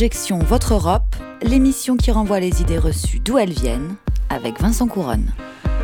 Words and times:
Objection 0.00 0.38
Votre 0.38 0.72
Europe, 0.72 1.14
l'émission 1.42 1.98
qui 1.98 2.10
renvoie 2.10 2.40
les 2.40 2.62
idées 2.62 2.78
reçues 2.78 3.20
d'où 3.20 3.36
elles 3.36 3.52
viennent, 3.52 3.96
avec 4.30 4.58
Vincent 4.58 4.86
Couronne. 4.86 5.26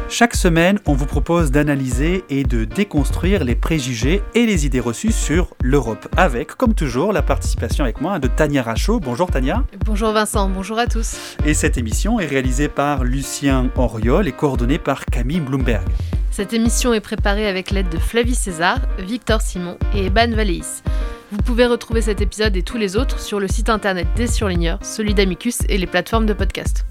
Chaque 0.08 0.34
semaine, 0.34 0.78
on 0.86 0.94
vous 0.94 1.04
propose 1.04 1.50
d'analyser 1.50 2.24
et 2.30 2.42
de 2.42 2.64
déconstruire 2.64 3.44
les 3.44 3.54
préjugés 3.54 4.22
et 4.34 4.46
les 4.46 4.64
idées 4.64 4.80
reçues 4.80 5.12
sur 5.12 5.50
l'Europe, 5.62 6.08
avec, 6.16 6.54
comme 6.54 6.72
toujours, 6.72 7.12
la 7.12 7.20
participation 7.20 7.84
avec 7.84 8.00
moi 8.00 8.18
de 8.18 8.26
Tania 8.26 8.62
Rachaud. 8.62 9.00
Bonjour 9.00 9.30
Tania. 9.30 9.64
Bonjour 9.84 10.12
Vincent, 10.12 10.48
bonjour 10.48 10.78
à 10.78 10.86
tous. 10.86 11.36
Et 11.44 11.52
cette 11.52 11.76
émission 11.76 12.18
est 12.18 12.24
réalisée 12.24 12.68
par 12.68 13.04
Lucien 13.04 13.70
Auriol 13.76 14.26
et 14.26 14.32
coordonnée 14.32 14.78
par 14.78 15.04
Camille 15.04 15.40
Bloomberg. 15.40 15.86
Cette 16.30 16.54
émission 16.54 16.94
est 16.94 17.00
préparée 17.00 17.48
avec 17.48 17.70
l'aide 17.70 17.90
de 17.90 17.98
Flavie 17.98 18.34
César, 18.34 18.78
Victor 18.98 19.42
Simon 19.42 19.76
et 19.94 20.06
Eban 20.06 20.30
Valéis. 20.34 20.82
Vous 21.32 21.38
pouvez 21.42 21.66
retrouver 21.66 22.02
cet 22.02 22.20
épisode 22.20 22.56
et 22.56 22.62
tous 22.62 22.76
les 22.78 22.96
autres 22.96 23.18
sur 23.18 23.40
le 23.40 23.48
site 23.48 23.68
internet 23.68 24.06
des 24.16 24.26
surligneurs, 24.28 24.78
celui 24.82 25.12
d'Amicus 25.14 25.58
et 25.68 25.76
les 25.76 25.86
plateformes 25.86 26.26
de 26.26 26.32
podcast. 26.32 26.86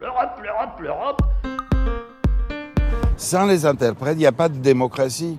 L'Europe, 0.00 0.40
l'Europe, 0.42 0.80
l'Europe. 0.80 1.22
Sans 3.16 3.46
les 3.46 3.66
interprètes, 3.66 4.14
il 4.16 4.20
n'y 4.20 4.26
a 4.26 4.32
pas 4.32 4.48
de 4.48 4.58
démocratie 4.58 5.38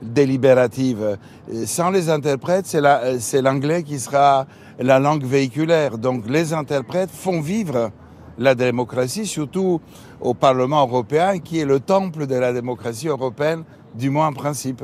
délibérative. 0.00 1.18
Sans 1.66 1.90
les 1.90 2.08
interprètes, 2.08 2.66
c'est 2.66 2.80
la- 2.80 3.18
c'est 3.18 3.42
l'anglais 3.42 3.82
qui 3.82 3.98
sera 3.98 4.46
la 4.78 4.98
langue 4.98 5.24
véhiculaire. 5.24 5.98
Donc 5.98 6.28
les 6.28 6.52
interprètes 6.54 7.10
font 7.10 7.40
vivre 7.40 7.90
la 8.38 8.54
démocratie, 8.54 9.26
surtout 9.26 9.80
au 10.20 10.34
Parlement 10.34 10.86
européen, 10.86 11.38
qui 11.40 11.58
est 11.60 11.64
le 11.66 11.80
temple 11.80 12.26
de 12.26 12.36
la 12.36 12.52
démocratie 12.52 13.08
européenne, 13.08 13.64
du 13.94 14.08
moins 14.08 14.28
en 14.28 14.32
principe. 14.32 14.82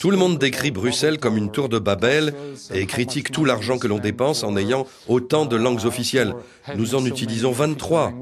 Tout 0.00 0.10
le 0.10 0.16
monde 0.16 0.38
décrit 0.38 0.70
Bruxelles 0.70 1.18
comme 1.18 1.36
une 1.36 1.50
tour 1.50 1.68
de 1.68 1.78
Babel 1.78 2.34
et 2.72 2.86
critique 2.86 3.30
tout 3.30 3.44
l'argent 3.44 3.78
que 3.78 3.86
l'on 3.86 3.98
dépense 3.98 4.42
en 4.44 4.56
ayant 4.56 4.86
autant 5.08 5.46
de 5.46 5.56
langues 5.56 5.84
officielles. 5.84 6.34
Nous 6.76 6.94
en 6.94 7.04
utilisons 7.04 7.52
23. 7.52 8.12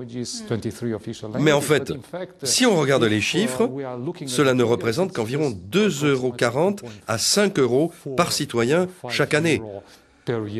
Mais 1.39 1.53
en 1.53 1.61
fait, 1.61 1.93
si 2.43 2.67
on 2.67 2.77
regarde 2.77 3.05
les 3.05 3.21
chiffres, 3.21 3.71
cela 4.27 4.55
ne 4.55 4.63
représente 4.63 5.13
qu'environ 5.13 5.51
2,40 5.71 6.07
euros 6.07 6.35
à 7.07 7.19
5 7.19 7.59
euros 7.59 7.93
par 8.17 8.33
citoyen 8.33 8.89
chaque 9.09 9.35
année. 9.35 9.63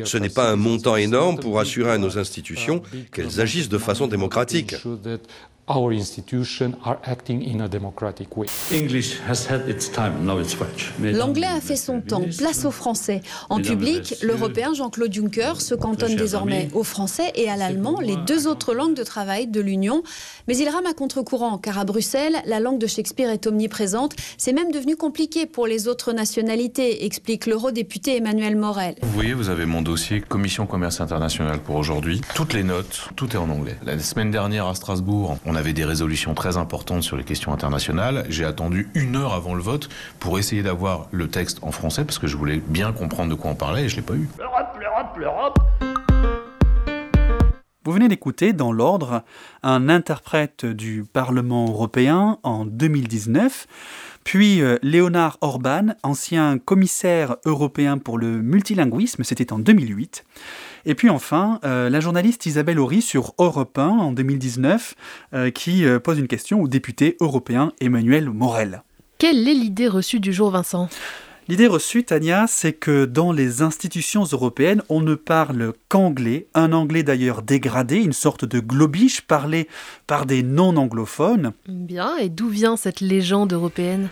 Ce 0.03 0.17
n'est 0.17 0.29
pas 0.29 0.49
un 0.49 0.55
montant 0.57 0.97
énorme 0.97 1.39
pour 1.39 1.59
assurer 1.59 1.91
à 1.91 1.97
nos 1.97 2.17
institutions 2.17 2.81
qu'elles 3.11 3.39
agissent 3.39 3.69
de 3.69 3.77
façon 3.77 4.07
démocratique. 4.07 4.75
Our 5.69 5.93
institutions 5.93 6.75
are 6.83 6.97
acting 7.05 7.41
in 7.41 7.61
a 7.61 7.69
democratic 7.69 8.35
way. 8.35 8.47
English 8.69 9.21
has 9.29 9.47
had 9.49 9.69
its 9.69 9.89
time, 9.89 10.25
now 10.25 10.37
it's 10.37 10.53
French. 10.53 10.91
L'anglais 10.99 11.47
a 11.47 11.61
fait 11.61 11.77
son 11.77 12.01
temps, 12.01 12.25
place 12.37 12.65
au 12.65 12.71
français. 12.71 13.21
En 13.49 13.61
public, 13.61 14.15
l'européen 14.21 14.73
Jean-Claude 14.73 15.13
Juncker 15.13 15.61
se 15.61 15.73
cantonne 15.73 16.17
désormais 16.17 16.67
au 16.73 16.83
français 16.83 17.31
et 17.35 17.49
à 17.49 17.55
l'allemand, 17.55 18.01
les 18.01 18.17
deux 18.17 18.45
autres 18.45 18.73
langues 18.73 18.93
de 18.93 19.03
travail 19.03 19.47
de 19.47 19.61
l'Union. 19.61 20.03
Mais 20.49 20.57
il 20.57 20.67
rame 20.67 20.85
à 20.85 20.93
contre-courant, 20.93 21.57
car 21.57 21.79
à 21.79 21.85
Bruxelles, 21.85 22.35
la 22.45 22.59
langue 22.59 22.77
de 22.77 22.87
Shakespeare 22.87 23.29
est 23.29 23.47
omniprésente. 23.47 24.17
C'est 24.37 24.51
même 24.51 24.69
devenu 24.69 24.97
compliqué 24.97 25.45
pour 25.45 25.65
les 25.65 25.87
autres 25.87 26.11
nationalités, 26.11 27.05
explique 27.05 27.45
l'eurodéputé 27.45 28.17
Emmanuel 28.17 28.57
Morel. 28.57 28.95
Vous 29.01 29.13
voyez, 29.13 29.33
vous 29.33 29.47
avez 29.47 29.65
mon 29.65 29.81
dossier 29.81 30.19
Commission 30.19 30.65
Commerce 30.65 30.99
International 30.99 31.59
pour 31.59 31.77
aujourd'hui. 31.77 32.19
Toutes 32.35 32.51
les 32.51 32.63
notes, 32.63 33.07
tout 33.15 33.31
est 33.31 33.37
en 33.37 33.49
anglais. 33.49 33.77
La 33.85 33.97
semaine 33.99 34.29
dernière 34.29 34.67
à 34.67 34.75
Strasbourg, 34.75 35.37
on 35.45 35.52
avait 35.55 35.73
des 35.73 35.85
résolutions 35.85 36.33
très 36.33 36.57
importantes 36.57 37.03
sur 37.03 37.17
les 37.17 37.23
questions 37.23 37.53
internationales. 37.53 38.25
J'ai 38.29 38.45
attendu 38.45 38.89
une 38.95 39.15
heure 39.15 39.33
avant 39.33 39.55
le 39.55 39.61
vote 39.61 39.89
pour 40.19 40.39
essayer 40.39 40.63
d'avoir 40.63 41.07
le 41.11 41.27
texte 41.27 41.59
en 41.61 41.71
français 41.71 42.05
parce 42.05 42.19
que 42.19 42.27
je 42.27 42.37
voulais 42.37 42.61
bien 42.67 42.91
comprendre 42.91 43.29
de 43.29 43.35
quoi 43.35 43.51
on 43.51 43.55
parlait 43.55 43.85
et 43.85 43.89
je 43.89 43.95
l'ai 43.95 44.01
pas 44.01 44.15
eu. 44.15 44.27
L'Europe, 44.37 44.77
l'Europe, 44.79 45.17
l'Europe. 45.17 45.59
Vous 47.85 47.91
venez 47.91 48.07
d'écouter, 48.07 48.53
dans 48.53 48.71
l'ordre, 48.71 49.23
un 49.61 49.89
interprète 49.89 50.65
du 50.65 51.03
Parlement 51.03 51.67
européen 51.67 52.37
en 52.43 52.63
2019, 52.63 53.67
puis 54.23 54.61
euh, 54.61 54.77
Léonard 54.81 55.37
Orban, 55.41 55.95
ancien 56.03 56.57
commissaire 56.57 57.37
européen 57.45 57.97
pour 57.97 58.17
le 58.17 58.41
multilinguisme, 58.41 59.23
c'était 59.23 59.53
en 59.53 59.59
2008, 59.59 60.23
et 60.85 60.95
puis 60.95 61.09
enfin, 61.09 61.59
euh, 61.63 61.89
la 61.89 61.99
journaliste 61.99 62.45
Isabelle 62.45 62.79
Horry 62.79 63.01
sur 63.01 63.33
Europe 63.37 63.77
1 63.77 63.87
en 63.87 64.11
2019, 64.11 64.95
euh, 65.33 65.51
qui 65.51 65.85
pose 66.03 66.19
une 66.19 66.27
question 66.27 66.61
au 66.61 66.67
député 66.67 67.17
européen 67.21 67.71
Emmanuel 67.79 68.29
Morel. 68.29 68.83
Quelle 69.17 69.47
est 69.47 69.53
l'idée 69.53 69.87
reçue 69.87 70.19
du 70.19 70.33
jour 70.33 70.51
Vincent? 70.51 70.89
L'idée 71.49 71.67
reçue, 71.67 72.05
Tania, 72.05 72.45
c'est 72.47 72.71
que 72.71 73.03
dans 73.03 73.33
les 73.33 73.61
institutions 73.61 74.23
européennes, 74.23 74.81
on 74.87 75.01
ne 75.01 75.13
parle 75.13 75.73
qu'anglais, 75.89 76.47
un 76.53 76.71
anglais 76.71 77.03
d'ailleurs 77.03 77.41
dégradé, 77.41 77.97
une 77.97 78.13
sorte 78.13 78.45
de 78.45 78.61
globish 78.61 79.21
parlé 79.21 79.67
par 80.07 80.25
des 80.25 80.41
non-anglophones. 80.41 81.51
Bien, 81.67 82.15
et 82.15 82.29
d'où 82.29 82.47
vient 82.47 82.77
cette 82.77 83.01
légende 83.01 83.51
européenne? 83.51 84.07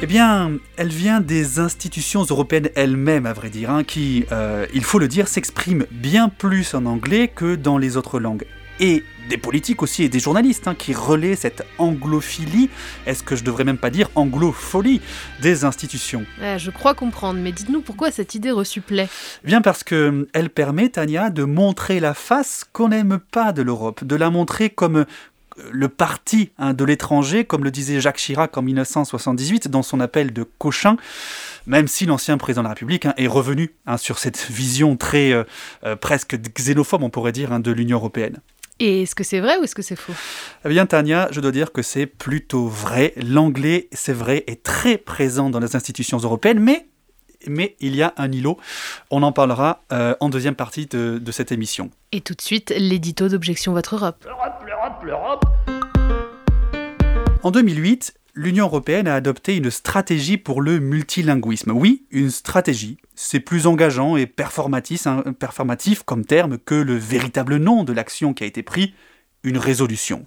Eh 0.00 0.06
bien, 0.06 0.52
elle 0.76 0.90
vient 0.90 1.20
des 1.20 1.58
institutions 1.58 2.22
européennes 2.22 2.68
elles-mêmes, 2.76 3.26
à 3.26 3.32
vrai 3.32 3.50
dire, 3.50 3.70
hein, 3.70 3.82
qui, 3.82 4.26
euh, 4.30 4.64
il 4.72 4.84
faut 4.84 5.00
le 5.00 5.08
dire, 5.08 5.26
s'expriment 5.26 5.86
bien 5.90 6.28
plus 6.28 6.72
en 6.74 6.86
anglais 6.86 7.26
que 7.26 7.56
dans 7.56 7.78
les 7.78 7.96
autres 7.96 8.20
langues. 8.20 8.44
Et 8.78 9.02
des 9.28 9.38
politiques 9.38 9.82
aussi 9.82 10.02
et 10.02 10.08
des 10.08 10.20
journalistes 10.20 10.66
hein, 10.66 10.74
qui 10.74 10.94
relaient 10.94 11.36
cette 11.36 11.64
anglophilie, 11.78 12.70
est-ce 13.06 13.22
que 13.22 13.36
je 13.36 13.44
devrais 13.44 13.64
même 13.64 13.78
pas 13.78 13.90
dire 13.90 14.10
anglofolie, 14.14 15.00
des 15.40 15.64
institutions. 15.64 16.24
Ah, 16.42 16.58
Je 16.58 16.70
crois 16.70 16.94
comprendre, 16.94 17.40
mais 17.40 17.52
dites-nous 17.52 17.80
pourquoi 17.80 18.10
cette 18.10 18.34
idée 18.34 18.50
reçue 18.50 18.80
plaît. 18.80 19.08
Bien 19.44 19.60
parce 19.60 19.84
que 19.84 19.94
euh, 19.94 20.28
elle 20.32 20.50
permet, 20.50 20.88
Tania, 20.88 21.30
de 21.30 21.44
montrer 21.44 22.00
la 22.00 22.14
face 22.14 22.64
qu'on 22.72 22.88
n'aime 22.88 23.18
pas 23.30 23.52
de 23.52 23.62
l'Europe, 23.62 24.04
de 24.04 24.16
la 24.16 24.30
montrer 24.30 24.70
comme 24.70 24.96
euh, 24.96 25.04
le 25.70 25.88
parti 25.88 26.50
hein, 26.58 26.74
de 26.74 26.84
l'étranger, 26.84 27.44
comme 27.44 27.64
le 27.64 27.70
disait 27.70 28.00
Jacques 28.00 28.18
Chirac 28.18 28.56
en 28.56 28.62
1978 28.62 29.68
dans 29.68 29.82
son 29.82 30.00
appel 30.00 30.32
de 30.32 30.44
Cochin, 30.58 30.96
même 31.66 31.88
si 31.88 32.06
l'ancien 32.06 32.38
président 32.38 32.62
de 32.62 32.66
la 32.66 32.70
République 32.74 33.06
hein, 33.06 33.14
est 33.16 33.26
revenu 33.26 33.74
hein, 33.86 33.96
sur 33.96 34.18
cette 34.18 34.38
vision 34.50 34.96
très 34.96 35.32
euh, 35.32 35.44
euh, 35.84 35.96
presque 35.96 36.36
xénophobe, 36.36 37.02
on 37.02 37.10
pourrait 37.10 37.32
dire, 37.32 37.58
de 37.60 37.70
l'Union 37.70 37.98
européenne. 37.98 38.38
Et 38.80 39.02
est-ce 39.02 39.14
que 39.14 39.24
c'est 39.24 39.40
vrai 39.40 39.56
ou 39.58 39.64
est-ce 39.64 39.74
que 39.74 39.82
c'est 39.82 39.96
faux? 39.96 40.12
Eh 40.64 40.68
bien, 40.68 40.86
Tania, 40.86 41.28
je 41.32 41.40
dois 41.40 41.50
dire 41.50 41.72
que 41.72 41.82
c'est 41.82 42.06
plutôt 42.06 42.68
vrai. 42.68 43.12
L'anglais, 43.16 43.88
c'est 43.92 44.12
vrai, 44.12 44.44
est 44.46 44.62
très 44.62 44.98
présent 44.98 45.50
dans 45.50 45.58
les 45.58 45.74
institutions 45.74 46.18
européennes, 46.18 46.60
mais, 46.60 46.86
mais 47.48 47.76
il 47.80 47.96
y 47.96 48.02
a 48.02 48.14
un 48.16 48.30
îlot. 48.30 48.56
On 49.10 49.24
en 49.24 49.32
parlera 49.32 49.82
euh, 49.92 50.14
en 50.20 50.28
deuxième 50.28 50.54
partie 50.54 50.86
de, 50.86 51.18
de 51.18 51.32
cette 51.32 51.50
émission. 51.50 51.90
Et 52.12 52.20
tout 52.20 52.34
de 52.34 52.40
suite, 52.40 52.72
l'édito 52.76 53.28
d'Objection 53.28 53.72
Votre 53.72 53.96
Europe. 53.96 54.24
L'Europe, 54.24 54.64
l'Europe, 54.64 55.02
l'Europe. 55.04 55.44
En 57.42 57.50
2008, 57.50 58.14
l'Union 58.34 58.66
européenne 58.66 59.08
a 59.08 59.14
adopté 59.16 59.56
une 59.56 59.70
stratégie 59.70 60.38
pour 60.38 60.60
le 60.60 60.78
multilinguisme. 60.78 61.72
Oui, 61.72 62.04
une 62.12 62.30
stratégie. 62.30 62.98
C'est 63.20 63.40
plus 63.40 63.66
engageant 63.66 64.16
et 64.16 64.26
performatif, 64.28 65.08
hein, 65.08 65.24
performatif 65.40 66.04
comme 66.04 66.24
terme 66.24 66.56
que 66.56 66.76
le 66.76 66.94
véritable 66.94 67.56
nom 67.56 67.82
de 67.82 67.92
l'action 67.92 68.32
qui 68.32 68.44
a 68.44 68.46
été 68.46 68.62
pris, 68.62 68.94
une 69.42 69.58
résolution. 69.58 70.24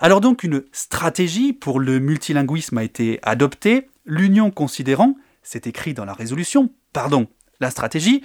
Alors 0.00 0.20
donc 0.20 0.44
une 0.44 0.62
stratégie 0.70 1.52
pour 1.52 1.80
le 1.80 1.98
multilinguisme 1.98 2.78
a 2.78 2.84
été 2.84 3.18
adoptée, 3.24 3.88
l'Union 4.06 4.52
considérant, 4.52 5.16
c'est 5.42 5.66
écrit 5.66 5.94
dans 5.94 6.04
la 6.04 6.12
résolution, 6.12 6.72
pardon, 6.92 7.26
la 7.58 7.72
stratégie, 7.72 8.22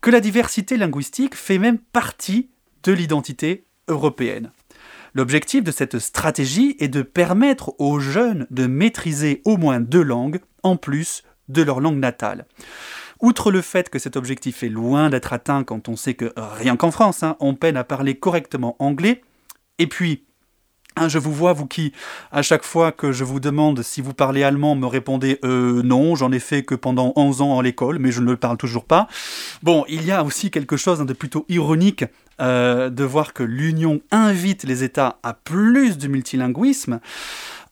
que 0.00 0.10
la 0.10 0.20
diversité 0.20 0.78
linguistique 0.78 1.34
fait 1.34 1.58
même 1.58 1.76
partie 1.76 2.48
de 2.82 2.92
l'identité 2.92 3.66
européenne. 3.88 4.52
L'objectif 5.12 5.62
de 5.62 5.70
cette 5.70 5.98
stratégie 5.98 6.76
est 6.78 6.88
de 6.88 7.02
permettre 7.02 7.78
aux 7.78 8.00
jeunes 8.00 8.46
de 8.50 8.66
maîtriser 8.66 9.42
au 9.44 9.58
moins 9.58 9.80
deux 9.80 10.02
langues 10.02 10.40
en 10.62 10.76
plus 10.76 11.24
de 11.50 11.62
leur 11.62 11.80
langue 11.80 11.98
natale. 11.98 12.46
Outre 13.20 13.50
le 13.50 13.62
fait 13.62 13.90
que 13.90 13.98
cet 13.98 14.16
objectif 14.16 14.62
est 14.62 14.68
loin 14.68 15.10
d'être 15.10 15.32
atteint 15.32 15.64
quand 15.64 15.88
on 15.88 15.96
sait 15.96 16.14
que 16.14 16.32
rien 16.36 16.76
qu'en 16.76 16.90
France, 16.90 17.22
hein, 17.22 17.36
on 17.40 17.54
peine 17.54 17.76
à 17.76 17.84
parler 17.84 18.14
correctement 18.14 18.76
anglais, 18.78 19.22
et 19.78 19.86
puis 19.86 20.24
Hein, 20.98 21.08
je 21.08 21.18
vous 21.18 21.32
vois, 21.32 21.52
vous 21.52 21.66
qui, 21.66 21.92
à 22.32 22.42
chaque 22.42 22.64
fois 22.64 22.90
que 22.90 23.12
je 23.12 23.22
vous 23.22 23.38
demande 23.38 23.82
si 23.82 24.00
vous 24.00 24.14
parlez 24.14 24.42
allemand, 24.42 24.74
me 24.74 24.86
répondez 24.86 25.38
euh, 25.44 25.80
non, 25.84 26.16
j'en 26.16 26.32
ai 26.32 26.40
fait 26.40 26.64
que 26.64 26.74
pendant 26.74 27.12
11 27.14 27.40
ans 27.40 27.58
à 27.58 27.62
l'école, 27.62 28.00
mais 28.00 28.10
je 28.10 28.20
ne 28.20 28.26
le 28.26 28.36
parle 28.36 28.56
toujours 28.56 28.84
pas. 28.84 29.06
Bon, 29.62 29.84
il 29.88 30.04
y 30.04 30.10
a 30.10 30.24
aussi 30.24 30.50
quelque 30.50 30.76
chose 30.76 30.98
de 30.98 31.12
plutôt 31.12 31.46
ironique 31.48 32.04
euh, 32.40 32.90
de 32.90 33.04
voir 33.04 33.32
que 33.32 33.44
l'Union 33.44 34.00
invite 34.10 34.64
les 34.64 34.82
États 34.82 35.18
à 35.22 35.34
plus 35.34 35.98
de 35.98 36.08
multilinguisme, 36.08 36.98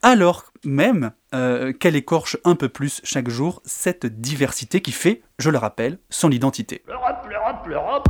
alors 0.07 0.45
même 0.65 1.11
euh, 1.35 1.73
qu'elle 1.73 1.97
écorche 1.97 2.37
un 2.45 2.55
peu 2.55 2.69
plus 2.69 3.01
chaque 3.03 3.29
jour 3.29 3.61
cette 3.65 4.07
diversité 4.07 4.81
qui 4.81 4.93
fait, 4.93 5.21
je 5.41 5.51
le 5.51 5.59
rappelle, 5.59 5.99
son 6.11 6.31
identité. 6.31 6.85
L'Europe, 6.87 7.27
l'Europe, 7.29 7.67
l'Europe. 7.67 8.09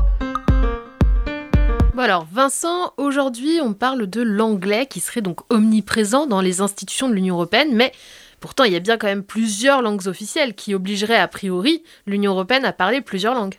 Bon 1.95 2.03
alors, 2.03 2.27
Vincent, 2.31 2.93
aujourd'hui 2.99 3.61
on 3.63 3.73
parle 3.73 4.07
de 4.09 4.21
l'anglais 4.21 4.85
qui 4.85 5.01
serait 5.01 5.23
donc 5.23 5.41
omniprésent 5.51 6.27
dans 6.27 6.43
les 6.43 6.61
institutions 6.61 7.09
de 7.09 7.15
l'Union 7.15 7.37
Européenne, 7.37 7.71
mais 7.73 7.93
Pourtant, 8.39 8.65
il 8.65 8.73
y 8.75 8.77
a 8.77 8.81
bien 8.81 8.99
quand 8.99 9.07
même 9.07 9.25
plusieurs 9.25 9.81
langues 9.81 10.07
officielles 10.07 10.55
qui 10.55 10.75
obligeraient 10.75 11.17
a 11.17 11.27
priori 11.27 11.83
l'Union 12.07 12.33
européenne 12.33 12.67
à 12.67 12.75
parler 12.75 13.01
plusieurs 13.01 13.35
langues. 13.35 13.57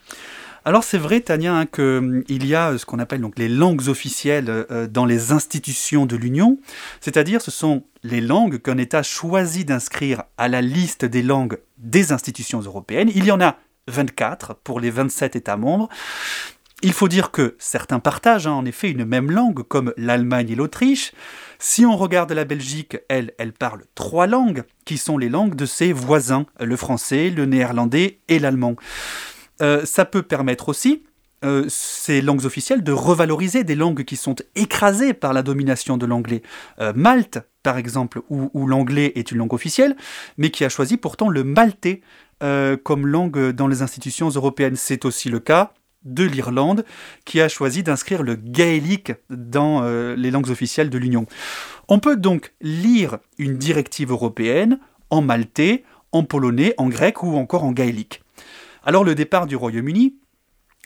Alors 0.67 0.83
c'est 0.83 0.97
vrai, 0.97 1.21
Tania, 1.21 1.55
hein, 1.55 1.65
qu'il 1.65 1.81
hum, 1.85 2.23
y 2.29 2.53
a 2.53 2.71
euh, 2.71 2.77
ce 2.77 2.85
qu'on 2.85 2.99
appelle 2.99 3.23
les 3.37 3.47
langues 3.47 3.87
officielles 3.87 4.49
euh, 4.49 4.85
dans 4.85 5.05
les 5.05 5.31
institutions 5.31 6.05
de 6.05 6.17
l'Union, 6.17 6.59
c'est-à-dire 6.99 7.41
ce 7.41 7.51
sont 7.51 7.85
les 8.03 8.19
langues 8.19 8.61
qu'un 8.61 8.77
État 8.77 9.01
choisit 9.01 9.65
d'inscrire 9.65 10.23
à 10.37 10.49
la 10.49 10.59
liste 10.59 11.05
des 11.05 11.21
langues 11.21 11.57
des 11.77 12.11
institutions 12.11 12.59
européennes. 12.59 13.09
Il 13.15 13.23
y 13.23 13.31
en 13.31 13.39
a 13.39 13.55
24 13.87 14.55
pour 14.55 14.81
les 14.81 14.89
27 14.89 15.37
États 15.37 15.55
membres. 15.55 15.87
Il 16.81 16.91
faut 16.91 17.07
dire 17.07 17.31
que 17.31 17.55
certains 17.59 17.99
partagent 17.99 18.47
hein, 18.47 18.51
en 18.51 18.65
effet 18.65 18.91
une 18.91 19.05
même 19.05 19.31
langue, 19.31 19.63
comme 19.63 19.93
l'Allemagne 19.95 20.49
et 20.49 20.55
l'Autriche. 20.55 21.13
Si 21.59 21.85
on 21.85 21.95
regarde 21.95 22.33
la 22.33 22.43
Belgique, 22.43 22.97
elle 23.07 23.31
parle 23.57 23.83
trois 23.95 24.27
langues, 24.27 24.65
qui 24.83 24.97
sont 24.97 25.17
les 25.17 25.29
langues 25.29 25.55
de 25.55 25.65
ses 25.65 25.93
voisins, 25.93 26.45
le 26.59 26.75
français, 26.75 27.29
le 27.29 27.45
néerlandais 27.45 28.19
et 28.27 28.37
l'allemand. 28.37 28.75
Euh, 29.61 29.85
ça 29.85 30.05
peut 30.05 30.23
permettre 30.23 30.69
aussi, 30.69 31.03
euh, 31.45 31.65
ces 31.67 32.21
langues 32.21 32.45
officielles, 32.45 32.83
de 32.83 32.91
revaloriser 32.91 33.63
des 33.63 33.75
langues 33.75 34.03
qui 34.03 34.15
sont 34.15 34.35
écrasées 34.55 35.13
par 35.13 35.33
la 35.33 35.43
domination 35.43 35.97
de 35.97 36.05
l'anglais. 36.05 36.41
Euh, 36.79 36.93
Malte, 36.95 37.39
par 37.63 37.77
exemple, 37.77 38.21
où, 38.29 38.67
l'anglais 38.67 39.13
est 39.15 39.31
une 39.31 39.39
langue 39.39 39.53
officielle, 39.53 39.95
mais 40.37 40.51
qui 40.51 40.63
a 40.63 40.69
choisi 40.69 40.97
pourtant 40.97 41.29
le 41.29 41.43
maltais 41.43 42.01
comme 42.83 43.07
langue 43.07 43.49
dans 43.49 43.67
les 43.67 43.81
institutions 43.81 44.29
européennes. 44.29 44.75
C'est 44.75 45.05
aussi 45.05 45.27
le 45.27 45.39
cas 45.39 45.73
de 46.05 46.23
l'Irlande, 46.23 46.85
qui 47.25 47.41
a 47.41 47.49
choisi 47.49 47.81
d'inscrire 47.81 48.21
le 48.21 48.35
gaélique 48.35 49.11
dans 49.31 49.81
les 50.15 50.29
langues 50.29 50.51
officielles 50.51 50.91
de 50.91 50.99
l'Union. 50.99 51.25
On 51.89 51.97
peut 51.97 52.15
donc 52.15 52.53
lire 52.61 53.17
une 53.39 53.57
directive 53.57 54.11
européenne 54.11 54.79
en 55.09 55.23
maltais, 55.23 55.83
en 56.11 56.23
polonais, 56.23 56.75
en 56.77 56.89
grec 56.89 57.23
ou 57.23 57.35
encore 57.35 57.63
en 57.63 57.71
gaélique. 57.71 58.21
Alors 58.87 59.03
le 59.03 59.15
départ 59.15 59.47
du 59.47 59.57
Royaume-Uni, 59.57 60.15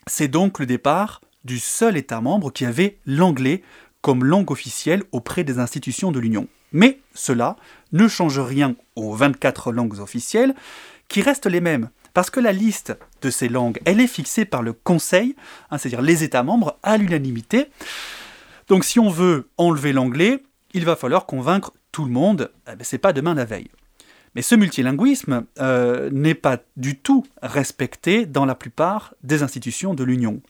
c'est 0.07 0.27
donc 0.27 0.57
le 0.57 0.65
départ 0.65 1.21
du 1.43 1.59
seul 1.59 1.95
État 1.95 2.19
membre 2.19 2.51
qui 2.51 2.65
avait 2.65 2.97
l'anglais 3.05 3.61
comme 4.01 4.25
langue 4.25 4.49
officielle 4.49 5.03
auprès 5.11 5.43
des 5.43 5.59
institutions 5.59 6.11
de 6.11 6.19
l'Union. 6.19 6.47
Mais 6.71 6.99
cela 7.13 7.57
ne 7.91 8.07
change 8.07 8.39
rien 8.39 8.75
aux 8.95 9.13
24 9.13 9.71
langues 9.71 9.99
officielles 9.99 10.55
qui 11.09 11.21
restent 11.21 11.45
les 11.45 11.61
mêmes. 11.61 11.91
Parce 12.15 12.31
que 12.31 12.39
la 12.39 12.53
liste 12.53 12.97
de 13.21 13.29
ces 13.29 13.49
langues, 13.49 13.79
elle 13.85 14.01
est 14.01 14.07
fixée 14.07 14.45
par 14.45 14.63
le 14.63 14.73
Conseil, 14.73 15.35
hein, 15.69 15.77
c'est-à-dire 15.77 16.01
les 16.01 16.23
États 16.23 16.41
membres, 16.41 16.79
à 16.81 16.97
l'unanimité. 16.97 17.67
Donc 18.67 18.83
si 18.83 18.97
on 18.99 19.11
veut 19.11 19.47
enlever 19.59 19.93
l'anglais, 19.93 20.41
il 20.73 20.85
va 20.85 20.95
falloir 20.95 21.27
convaincre 21.27 21.71
tout 21.91 22.05
le 22.05 22.11
monde, 22.11 22.51
eh 22.67 22.75
ben, 22.75 22.83
c'est 22.83 22.97
pas 22.97 23.13
demain 23.13 23.35
la 23.35 23.45
veille. 23.45 23.69
Mais 24.35 24.41
ce 24.41 24.55
multilinguisme 24.55 25.45
euh, 25.59 26.09
n'est 26.11 26.35
pas 26.35 26.59
du 26.77 26.97
tout 26.97 27.25
respecté 27.41 28.25
dans 28.25 28.45
la 28.45 28.55
plupart 28.55 29.13
des 29.23 29.43
institutions 29.43 29.93
de 29.93 30.03
l'Union. 30.03 30.41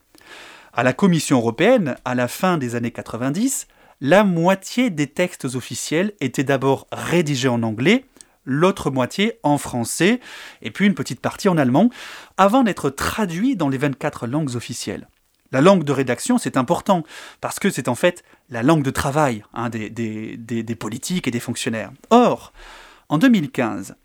À 0.73 0.83
la 0.83 0.93
Commission 0.93 1.37
européenne, 1.37 1.95
à 2.05 2.15
la 2.15 2.27
fin 2.27 2.57
des 2.57 2.75
années 2.75 2.91
90, 2.91 3.67
la 3.99 4.23
moitié 4.23 4.89
des 4.89 5.07
textes 5.07 5.45
officiels 5.45 6.13
étaient 6.21 6.43
d'abord 6.43 6.87
rédigés 6.91 7.47
en 7.47 7.63
anglais, 7.63 8.05
l'autre 8.45 8.89
moitié 8.89 9.39
en 9.43 9.57
français, 9.57 10.19
et 10.61 10.71
puis 10.71 10.85
une 10.85 10.95
petite 10.95 11.19
partie 11.19 11.49
en 11.49 11.57
allemand, 11.57 11.89
avant 12.37 12.63
d'être 12.63 12.89
traduits 12.89 13.55
dans 13.55 13.69
les 13.69 13.77
24 13.77 14.27
langues 14.27 14.55
officielles. 14.55 15.07
La 15.51 15.59
langue 15.59 15.83
de 15.83 15.91
rédaction, 15.91 16.37
c'est 16.37 16.55
important, 16.55 17.03
parce 17.41 17.59
que 17.59 17.69
c'est 17.69 17.89
en 17.89 17.95
fait 17.95 18.23
la 18.49 18.63
langue 18.63 18.83
de 18.83 18.91
travail 18.91 19.43
hein, 19.53 19.69
des, 19.69 19.89
des 19.89 20.75
politiques 20.75 21.27
et 21.27 21.31
des 21.31 21.41
fonctionnaires. 21.41 21.91
Or, 22.09 22.53
en 23.11 23.17
2015, 23.17 23.95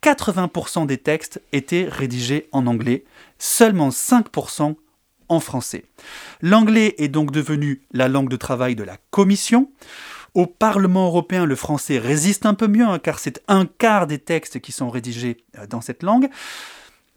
80% 0.00 0.86
des 0.86 0.98
textes 0.98 1.42
étaient 1.52 1.88
rédigés 1.90 2.48
en 2.52 2.68
anglais, 2.68 3.04
seulement 3.38 3.88
5% 3.88 4.76
en 5.28 5.40
français. 5.40 5.84
L'anglais 6.40 6.94
est 6.98 7.08
donc 7.08 7.32
devenu 7.32 7.82
la 7.92 8.06
langue 8.06 8.28
de 8.28 8.36
travail 8.36 8.76
de 8.76 8.84
la 8.84 8.96
Commission. 9.10 9.72
Au 10.34 10.46
Parlement 10.46 11.06
européen, 11.06 11.46
le 11.46 11.56
français 11.56 11.98
résiste 11.98 12.46
un 12.46 12.54
peu 12.54 12.68
mieux, 12.68 12.86
hein, 12.86 13.00
car 13.00 13.18
c'est 13.18 13.42
un 13.48 13.66
quart 13.66 14.06
des 14.06 14.20
textes 14.20 14.60
qui 14.60 14.70
sont 14.70 14.88
rédigés 14.88 15.38
euh, 15.58 15.66
dans 15.66 15.80
cette 15.80 16.04
langue. 16.04 16.28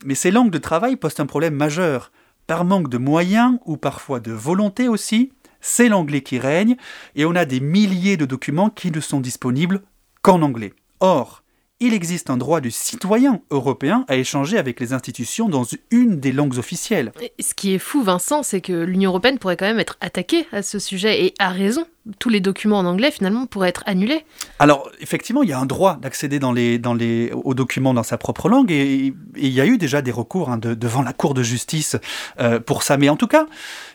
Mais 0.05 0.15
ces 0.15 0.31
langues 0.31 0.51
de 0.51 0.57
travail 0.57 0.95
posent 0.95 1.19
un 1.19 1.27
problème 1.27 1.55
majeur. 1.55 2.11
Par 2.47 2.65
manque 2.65 2.89
de 2.89 2.97
moyens 2.97 3.59
ou 3.65 3.77
parfois 3.77 4.19
de 4.19 4.31
volonté 4.31 4.87
aussi, 4.87 5.31
c'est 5.61 5.89
l'anglais 5.89 6.21
qui 6.21 6.39
règne 6.39 6.77
et 7.13 7.25
on 7.25 7.35
a 7.35 7.45
des 7.45 7.59
milliers 7.59 8.17
de 8.17 8.25
documents 8.25 8.71
qui 8.71 8.89
ne 8.89 9.01
sont 9.01 9.19
disponibles 9.19 9.83
qu'en 10.23 10.41
anglais. 10.41 10.73
Or, 10.99 11.43
il 11.79 11.93
existe 11.93 12.31
un 12.31 12.37
droit 12.37 12.59
du 12.59 12.71
citoyen 12.71 13.41
européen 13.51 14.03
à 14.07 14.15
échanger 14.15 14.57
avec 14.57 14.79
les 14.79 14.93
institutions 14.93 15.47
dans 15.47 15.63
une 15.91 16.19
des 16.19 16.31
langues 16.31 16.57
officielles. 16.57 17.11
Ce 17.39 17.53
qui 17.53 17.75
est 17.75 17.79
fou, 17.79 18.01
Vincent, 18.01 18.41
c'est 18.41 18.61
que 18.61 18.73
l'Union 18.73 19.11
européenne 19.11 19.37
pourrait 19.37 19.57
quand 19.57 19.67
même 19.67 19.79
être 19.79 19.95
attaquée 20.01 20.47
à 20.51 20.63
ce 20.63 20.79
sujet, 20.79 21.23
et 21.23 21.33
a 21.37 21.49
raison. 21.49 21.85
Tous 22.17 22.29
les 22.29 22.39
documents 22.39 22.79
en 22.79 22.85
anglais, 22.85 23.11
finalement, 23.11 23.45
pourraient 23.45 23.69
être 23.69 23.83
annulés. 23.85 24.25
Alors, 24.57 24.89
effectivement, 25.01 25.43
il 25.43 25.49
y 25.49 25.53
a 25.53 25.59
un 25.59 25.67
droit 25.67 25.97
d'accéder 25.97 26.39
dans 26.39 26.51
les, 26.51 26.79
dans 26.79 26.95
les, 26.95 27.31
aux 27.31 27.53
documents 27.53 27.93
dans 27.93 28.01
sa 28.01 28.17
propre 28.17 28.49
langue, 28.49 28.71
et, 28.71 29.13
il 29.35 29.49
y 29.49 29.61
a 29.61 29.67
eu 29.67 29.77
déjà 29.77 30.01
des 30.01 30.11
recours 30.11 30.49
hein, 30.49 30.57
devant 30.57 31.03
la 31.03 31.13
Cour 31.13 31.35
de 31.35 31.43
justice 31.43 31.95
euh, 32.39 32.59
pour 32.59 32.81
ça. 32.81 32.97
Mais 32.97 33.09
en 33.09 33.17
tout 33.17 33.27
cas, 33.27 33.45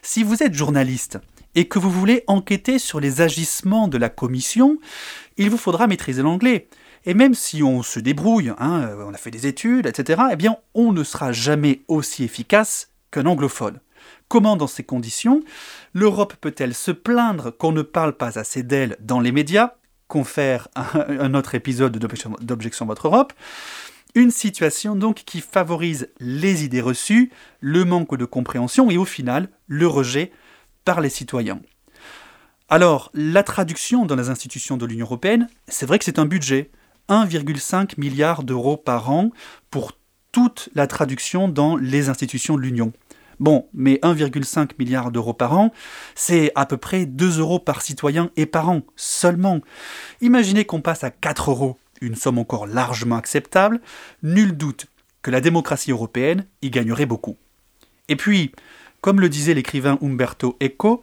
si 0.02 0.22
vous 0.22 0.44
êtes 0.44 0.54
journaliste 0.54 1.18
et 1.56 1.66
que 1.66 1.80
vous 1.80 1.90
voulez 1.90 2.22
enquêter 2.28 2.78
sur 2.78 3.00
les 3.00 3.22
agissements 3.22 3.88
de 3.88 3.98
la 3.98 4.08
Commission, 4.08 4.78
il 5.36 5.50
vous 5.50 5.56
faudra 5.56 5.88
maîtriser 5.88 6.22
l'anglais. 6.22 6.68
Et 7.04 7.14
même 7.14 7.34
si 7.34 7.62
on 7.62 7.82
se 7.82 7.98
débrouille, 7.98 8.52
hein, 8.58 8.82
euh, 8.82 9.04
on 9.06 9.14
a 9.14 9.18
fait 9.18 9.30
des 9.30 9.46
études, 9.46 9.86
etc., 9.86 10.22
eh 10.32 10.36
bien, 10.36 10.56
on 10.74 10.92
ne 10.92 11.04
sera 11.04 11.32
jamais 11.32 11.82
aussi 11.88 12.24
efficace 12.24 12.90
qu'un 13.10 13.26
anglophone. 13.26 13.80
Comment, 14.28 14.56
dans 14.56 14.66
ces 14.66 14.84
conditions, 14.84 15.42
l'Europe 15.92 16.34
peut-elle 16.40 16.74
se 16.74 16.90
plaindre 16.90 17.50
qu'on 17.56 17.72
ne 17.72 17.82
parle 17.82 18.16
pas 18.16 18.38
assez 18.38 18.62
d'elle 18.62 18.96
dans 19.00 19.20
les 19.20 19.32
médias 19.32 19.74
Confère 20.08 20.68
un, 20.74 20.84
un 21.20 21.34
autre 21.34 21.54
épisode 21.54 21.98
d'Objection 21.98 22.86
Votre 22.86 23.08
Europe? 23.08 23.32
Une 24.14 24.30
situation 24.30 24.94
donc 24.94 25.22
qui 25.24 25.40
favorise 25.40 26.08
les 26.20 26.64
idées 26.64 26.82
reçues, 26.82 27.30
le 27.60 27.84
manque 27.84 28.16
de 28.16 28.26
compréhension 28.26 28.90
et 28.90 28.98
au 28.98 29.06
final 29.06 29.48
le 29.66 29.86
rejet 29.86 30.32
par 30.84 31.00
les 31.00 31.08
citoyens. 31.08 31.60
Alors, 32.68 33.10
la 33.14 33.42
traduction 33.42 34.06
dans 34.06 34.16
les 34.16 34.30
institutions 34.30 34.76
de 34.76 34.86
l'Union 34.86 35.06
européenne, 35.06 35.48
c'est 35.68 35.86
vrai 35.86 35.98
que 35.98 36.04
c'est 36.04 36.18
un 36.18 36.26
budget. 36.26 36.70
1,5 37.08 37.98
milliard 37.98 38.42
d'euros 38.42 38.76
par 38.76 39.10
an 39.10 39.30
pour 39.70 39.92
toute 40.32 40.70
la 40.74 40.86
traduction 40.86 41.48
dans 41.48 41.76
les 41.76 42.08
institutions 42.08 42.56
de 42.56 42.62
l'Union. 42.62 42.92
Bon, 43.38 43.68
mais 43.74 43.94
1,5 44.02 44.70
milliard 44.78 45.10
d'euros 45.10 45.34
par 45.34 45.58
an, 45.58 45.72
c'est 46.14 46.52
à 46.54 46.64
peu 46.64 46.76
près 46.76 47.06
2 47.06 47.40
euros 47.40 47.58
par 47.58 47.82
citoyen 47.82 48.30
et 48.36 48.46
par 48.46 48.68
an 48.68 48.82
seulement. 48.96 49.60
Imaginez 50.20 50.64
qu'on 50.64 50.80
passe 50.80 51.04
à 51.04 51.10
4 51.10 51.50
euros, 51.50 51.78
une 52.00 52.14
somme 52.14 52.38
encore 52.38 52.66
largement 52.66 53.16
acceptable, 53.16 53.80
nul 54.22 54.56
doute 54.56 54.86
que 55.22 55.30
la 55.30 55.40
démocratie 55.40 55.90
européenne 55.90 56.46
y 56.62 56.70
gagnerait 56.70 57.06
beaucoup. 57.06 57.36
Et 58.08 58.16
puis, 58.16 58.52
comme 59.00 59.20
le 59.20 59.28
disait 59.28 59.54
l'écrivain 59.54 59.98
Umberto 60.02 60.56
Eco, 60.62 61.02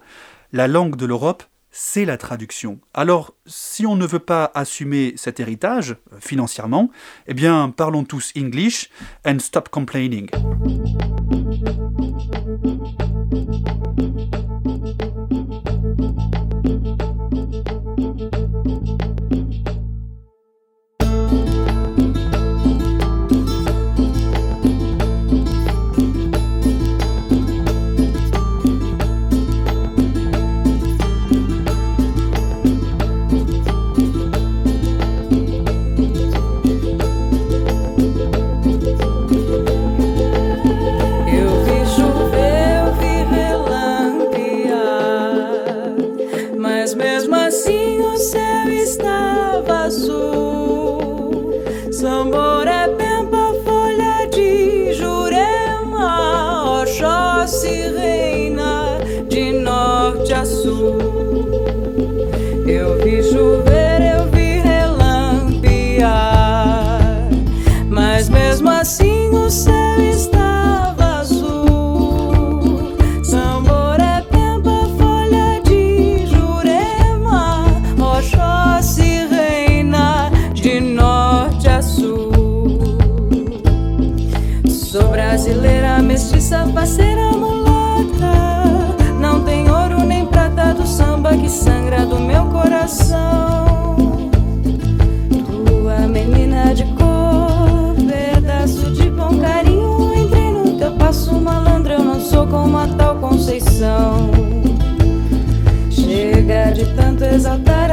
la 0.52 0.68
langue 0.68 0.96
de 0.96 1.06
l'Europe, 1.06 1.44
c'est 1.70 2.04
la 2.04 2.16
traduction. 2.16 2.80
Alors, 2.94 3.34
si 3.46 3.86
on 3.86 3.96
ne 3.96 4.06
veut 4.06 4.18
pas 4.18 4.50
assumer 4.54 5.14
cet 5.16 5.40
héritage 5.40 5.96
euh, 6.12 6.16
financièrement, 6.20 6.90
eh 7.26 7.34
bien, 7.34 7.72
parlons 7.76 8.04
tous 8.04 8.32
English 8.36 8.90
and 9.26 9.38
stop 9.38 9.68
complaining. 9.68 10.28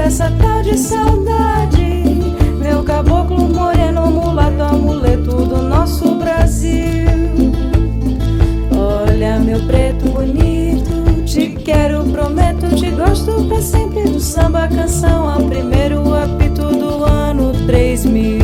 Essa 0.08 0.32
tal 0.40 0.64
de 0.64 0.78
saudade. 0.78 2.06
Meu 2.60 2.82
caboclo 2.82 3.50
moreno, 3.50 4.10
mulato, 4.10 4.64
amuleto 4.64 5.46
do 5.46 5.62
nosso 5.62 6.16
Brasil. 6.16 7.52
Olha, 8.72 9.38
meu 9.40 9.60
preto 9.68 10.10
bonito, 10.10 11.26
te 11.26 11.50
quero, 11.50 12.06
prometo, 12.06 12.74
te 12.78 12.90
gosto 12.92 13.44
pra 13.50 13.62
sempre 13.62 14.04
do 14.04 14.20
samba 14.22 14.70
canção, 14.70 15.28
a 15.28 15.42
primeiro 15.42 16.14
apito 16.14 16.70
do 16.70 17.04
ano 17.04 17.52
3000. 17.66 18.37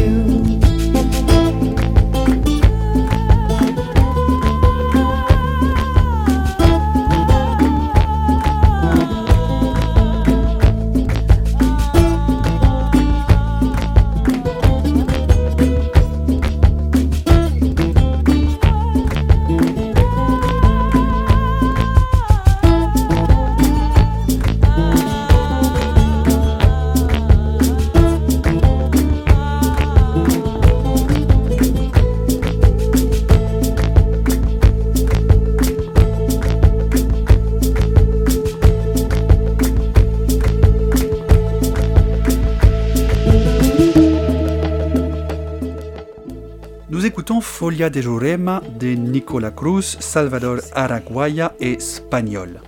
Folia 47.64 47.90
de 47.90 48.02
Jurema 48.02 48.62
de 48.78 48.88
Nicola 48.88 49.50
Cruz, 49.50 49.96
Salvador 50.02 50.58
Araguaya 50.76 51.54
et 51.62 51.80
Spagnol. 51.80 52.60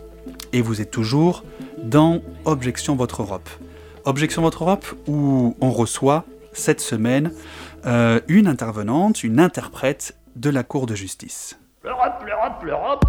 Et 0.54 0.62
vous 0.62 0.80
êtes 0.80 0.90
toujours 0.90 1.44
dans 1.84 2.22
Objection 2.46 2.96
Votre 2.96 3.24
Europe. 3.24 3.50
Objection 4.06 4.42
Votre 4.42 4.64
Europe 4.64 4.86
où 5.06 5.58
on 5.60 5.72
reçoit 5.72 6.24
cette 6.54 6.80
semaine 6.80 7.34
euh, 7.86 8.22
une 8.30 8.48
intervenante, 8.48 9.22
une 9.26 9.42
interprète 9.42 10.18
de 10.38 10.50
la 10.50 10.64
Cour 10.64 10.86
de 10.86 10.96
justice. 10.96 11.60
L'Europe, 11.84 12.24
l'Europe, 12.26 12.64
l'Europe. 12.64 13.04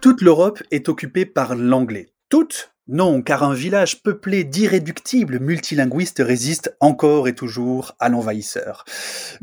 Toute 0.00 0.22
l'Europe 0.22 0.62
est 0.70 0.88
occupée 0.88 1.26
par 1.26 1.56
l'anglais. 1.56 2.10
Toute 2.28 2.72
Non, 2.92 3.22
car 3.22 3.44
un 3.44 3.54
village 3.54 4.02
peuplé 4.02 4.42
d'irréductibles 4.42 5.38
multilinguistes 5.38 6.20
résiste 6.26 6.76
encore 6.80 7.28
et 7.28 7.36
toujours 7.36 7.92
à 8.00 8.08
l'envahisseur. 8.08 8.84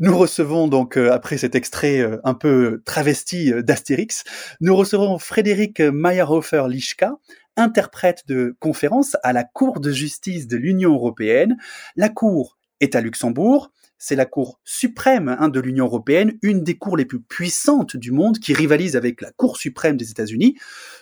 Nous 0.00 0.14
recevons 0.14 0.68
donc, 0.68 0.98
euh, 0.98 1.10
après 1.14 1.38
cet 1.38 1.54
extrait 1.54 2.00
euh, 2.00 2.20
un 2.24 2.34
peu 2.34 2.82
travesti 2.84 3.50
euh, 3.50 3.62
d'Astérix, 3.62 4.24
nous 4.60 4.76
recevons 4.76 5.18
Frédéric 5.18 5.80
Meyerhofer-Lischka, 5.80 7.14
interprète 7.56 8.24
de 8.28 8.54
conférence 8.60 9.16
à 9.22 9.32
la 9.32 9.44
Cour 9.44 9.80
de 9.80 9.92
justice 9.92 10.46
de 10.46 10.58
l'Union 10.58 10.92
européenne. 10.92 11.56
La 11.96 12.10
Cour 12.10 12.58
est 12.80 12.96
à 12.96 13.00
Luxembourg. 13.00 13.72
C'est 13.98 14.16
la 14.16 14.26
Cour 14.26 14.60
suprême 14.64 15.36
hein, 15.38 15.48
de 15.48 15.58
l'Union 15.58 15.86
européenne, 15.86 16.38
une 16.42 16.62
des 16.62 16.78
cours 16.78 16.96
les 16.96 17.04
plus 17.04 17.20
puissantes 17.20 17.96
du 17.96 18.12
monde 18.12 18.38
qui 18.38 18.54
rivalise 18.54 18.96
avec 18.96 19.20
la 19.20 19.32
Cour 19.32 19.56
suprême 19.56 19.96
des 19.96 20.10
États-Unis. 20.10 20.56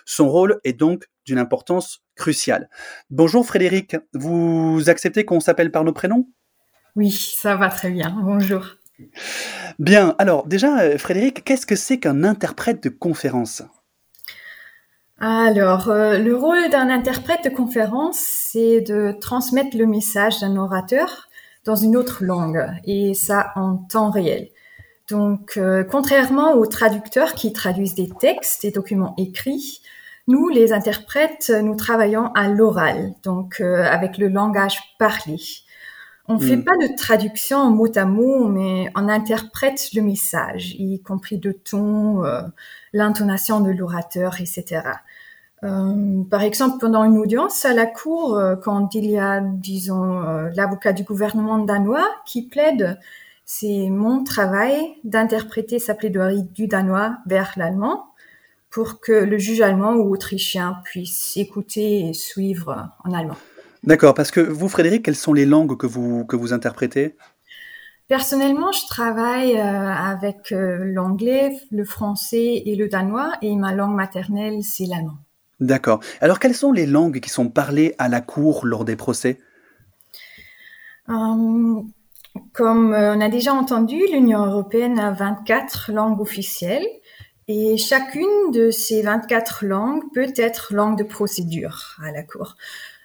Son 0.07 0.31
rôle 0.31 0.59
est 0.65 0.73
donc 0.73 1.05
d'une 1.27 1.39
importance 1.39 2.03
cruciale. 2.15 2.71
Bonjour 3.11 3.47
Frédéric, 3.47 3.97
vous 4.15 4.85
acceptez 4.87 5.25
qu'on 5.27 5.41
s'appelle 5.41 5.71
par 5.71 5.85
nos 5.85 5.93
prénoms? 5.93 6.27
Oui, 6.95 7.11
ça 7.11 7.55
va 7.57 7.69
très 7.69 7.91
bien. 7.91 8.17
Bonjour. 8.23 8.65
Bien, 9.79 10.15
alors 10.19 10.47
déjà, 10.47 10.97
Frédéric, 10.99 11.45
qu'est-ce 11.45 11.67
que 11.67 11.77
c'est 11.77 11.99
qu'un 11.99 12.25
interprète 12.25 12.83
de 12.83 12.89
conférence? 12.89 13.63
Alors, 15.19 15.89
euh, 15.89 16.19
le 16.19 16.37
rôle 16.37 16.71
d'un 16.71 16.91
interprète 16.91 17.45
de 17.45 17.51
conférence, 17.51 18.19
c'est 18.19 18.81
de 18.83 19.15
transmettre 19.21 19.77
le 19.77 19.87
message 19.87 20.41
d'un 20.41 20.57
orateur 20.57 21.29
dans 21.67 21.77
une 21.77 21.97
autre 21.97 22.25
langue, 22.25 22.65
et 22.85 23.13
ça 23.13 23.53
en 23.57 23.77
temps 23.77 24.11
réel. 24.11 24.49
Donc, 25.11 25.57
euh, 25.57 25.85
contrairement 25.85 26.55
aux 26.55 26.67
traducteurs 26.67 27.35
qui 27.35 27.53
traduisent 27.53 27.95
des 27.95 28.09
textes, 28.09 28.63
des 28.63 28.71
documents 28.71 29.15
écrits, 29.19 29.83
nous, 30.29 30.49
les 30.49 30.73
interprètes, 30.73 31.53
nous 31.63 31.77
travaillons 31.77 32.33
à 32.35 32.49
l'oral, 32.49 33.13
donc 33.23 33.61
euh, 33.61 33.85
avec 33.85 34.19
le 34.19 34.29
langage 34.29 34.79
parlé. 34.99 35.37
On 36.29 36.35
ne 36.35 36.41
fait 36.41 36.57
Mm. 36.57 36.65
pas 36.65 36.77
de 36.77 36.97
traduction 36.97 37.71
mot 37.71 37.87
à 37.97 38.05
mot, 38.05 38.49
mais 38.49 38.91
on 38.97 39.09
interprète 39.09 39.91
le 39.95 40.03
message, 40.03 40.75
y 40.79 41.01
compris 41.01 41.41
le 41.43 41.55
ton, 41.55 42.25
euh, 42.25 42.43
l'intonation 42.93 43.61
de 43.61 43.71
l'orateur, 43.71 44.41
etc. 44.41 44.83
Euh, 45.67 46.23
par 46.31 46.43
exemple, 46.43 46.79
pendant 46.79 47.05
une 47.05 47.19
audience 47.19 47.65
à 47.65 47.75
la 47.75 47.87
cour, 47.87 48.37
euh, 48.37 48.57
quand 48.57 48.95
il 48.95 49.07
y 49.11 49.19
a, 49.19 49.41
disons, 49.41 50.23
euh, 50.23 50.49
l'avocat 50.55 50.93
du 50.93 51.03
gouvernement 51.03 51.59
danois 51.59 52.07
qui 52.25 52.47
plaide, 52.47 52.99
c'est 53.45 53.89
mon 53.91 54.23
travail 54.23 54.77
d'interpréter 55.05 55.79
sa 55.79 55.95
plaidoirie 55.95 56.45
du 56.55 56.69
danois 56.69 57.19
vers 57.27 57.53
l'allemand 57.57 58.07
pour 58.71 59.01
que 59.01 59.13
le 59.13 59.39
juge 59.39 59.61
allemand 59.61 59.95
ou 59.95 60.13
autrichien 60.13 60.77
puisse 60.85 61.37
écouter 61.37 62.09
et 62.09 62.13
suivre 62.13 62.91
en 63.05 63.13
allemand. 63.13 63.37
D'accord, 63.83 64.15
parce 64.15 64.31
que 64.31 64.41
vous, 64.41 64.69
Frédéric, 64.69 65.05
quelles 65.05 65.17
sont 65.17 65.33
les 65.33 65.47
langues 65.47 65.77
que 65.77 65.87
vous, 65.87 66.25
que 66.27 66.37
vous 66.37 66.53
interprétez? 66.53 67.17
Personnellement, 68.09 68.73
je 68.73 68.87
travaille 68.87 69.57
avec 69.59 70.51
l'anglais, 70.51 71.57
le 71.71 71.85
français 71.85 72.63
et 72.67 72.77
le 72.77 72.89
danois, 72.89 73.33
et 73.43 73.55
ma 73.57 73.73
langue 73.73 73.95
maternelle, 73.95 74.63
c'est 74.63 74.87
l'allemand. 74.87 75.19
D'accord. 75.61 76.01
Alors, 76.21 76.39
quelles 76.39 76.55
sont 76.55 76.73
les 76.73 76.87
langues 76.87 77.21
qui 77.21 77.31
sont 77.31 77.49
parlées 77.49 77.95
à 77.99 78.09
la 78.09 78.21
cour 78.21 78.67
lors 78.67 78.85
des 78.85 78.97
procès? 78.97 79.39
Euh, 81.09 81.83
comme 82.53 82.93
euh, 82.93 83.15
on 83.15 83.21
a 83.21 83.29
déjà 83.29 83.55
entendu, 83.55 84.01
l'Union 84.13 84.45
européenne 84.45 84.99
a 84.99 85.13
24 85.13 85.93
langues 85.93 86.21
officielles 86.21 86.87
et 87.49 87.77
chacune 87.77 88.51
de 88.53 88.71
ces 88.71 89.03
24 89.03 89.65
langues 89.65 90.03
peut 90.13 90.33
être 90.37 90.75
langue 90.75 90.99
de 90.99 91.05
procédure 91.05 91.97
à 92.03 92.11
la 92.11 92.23
Cour. 92.23 92.57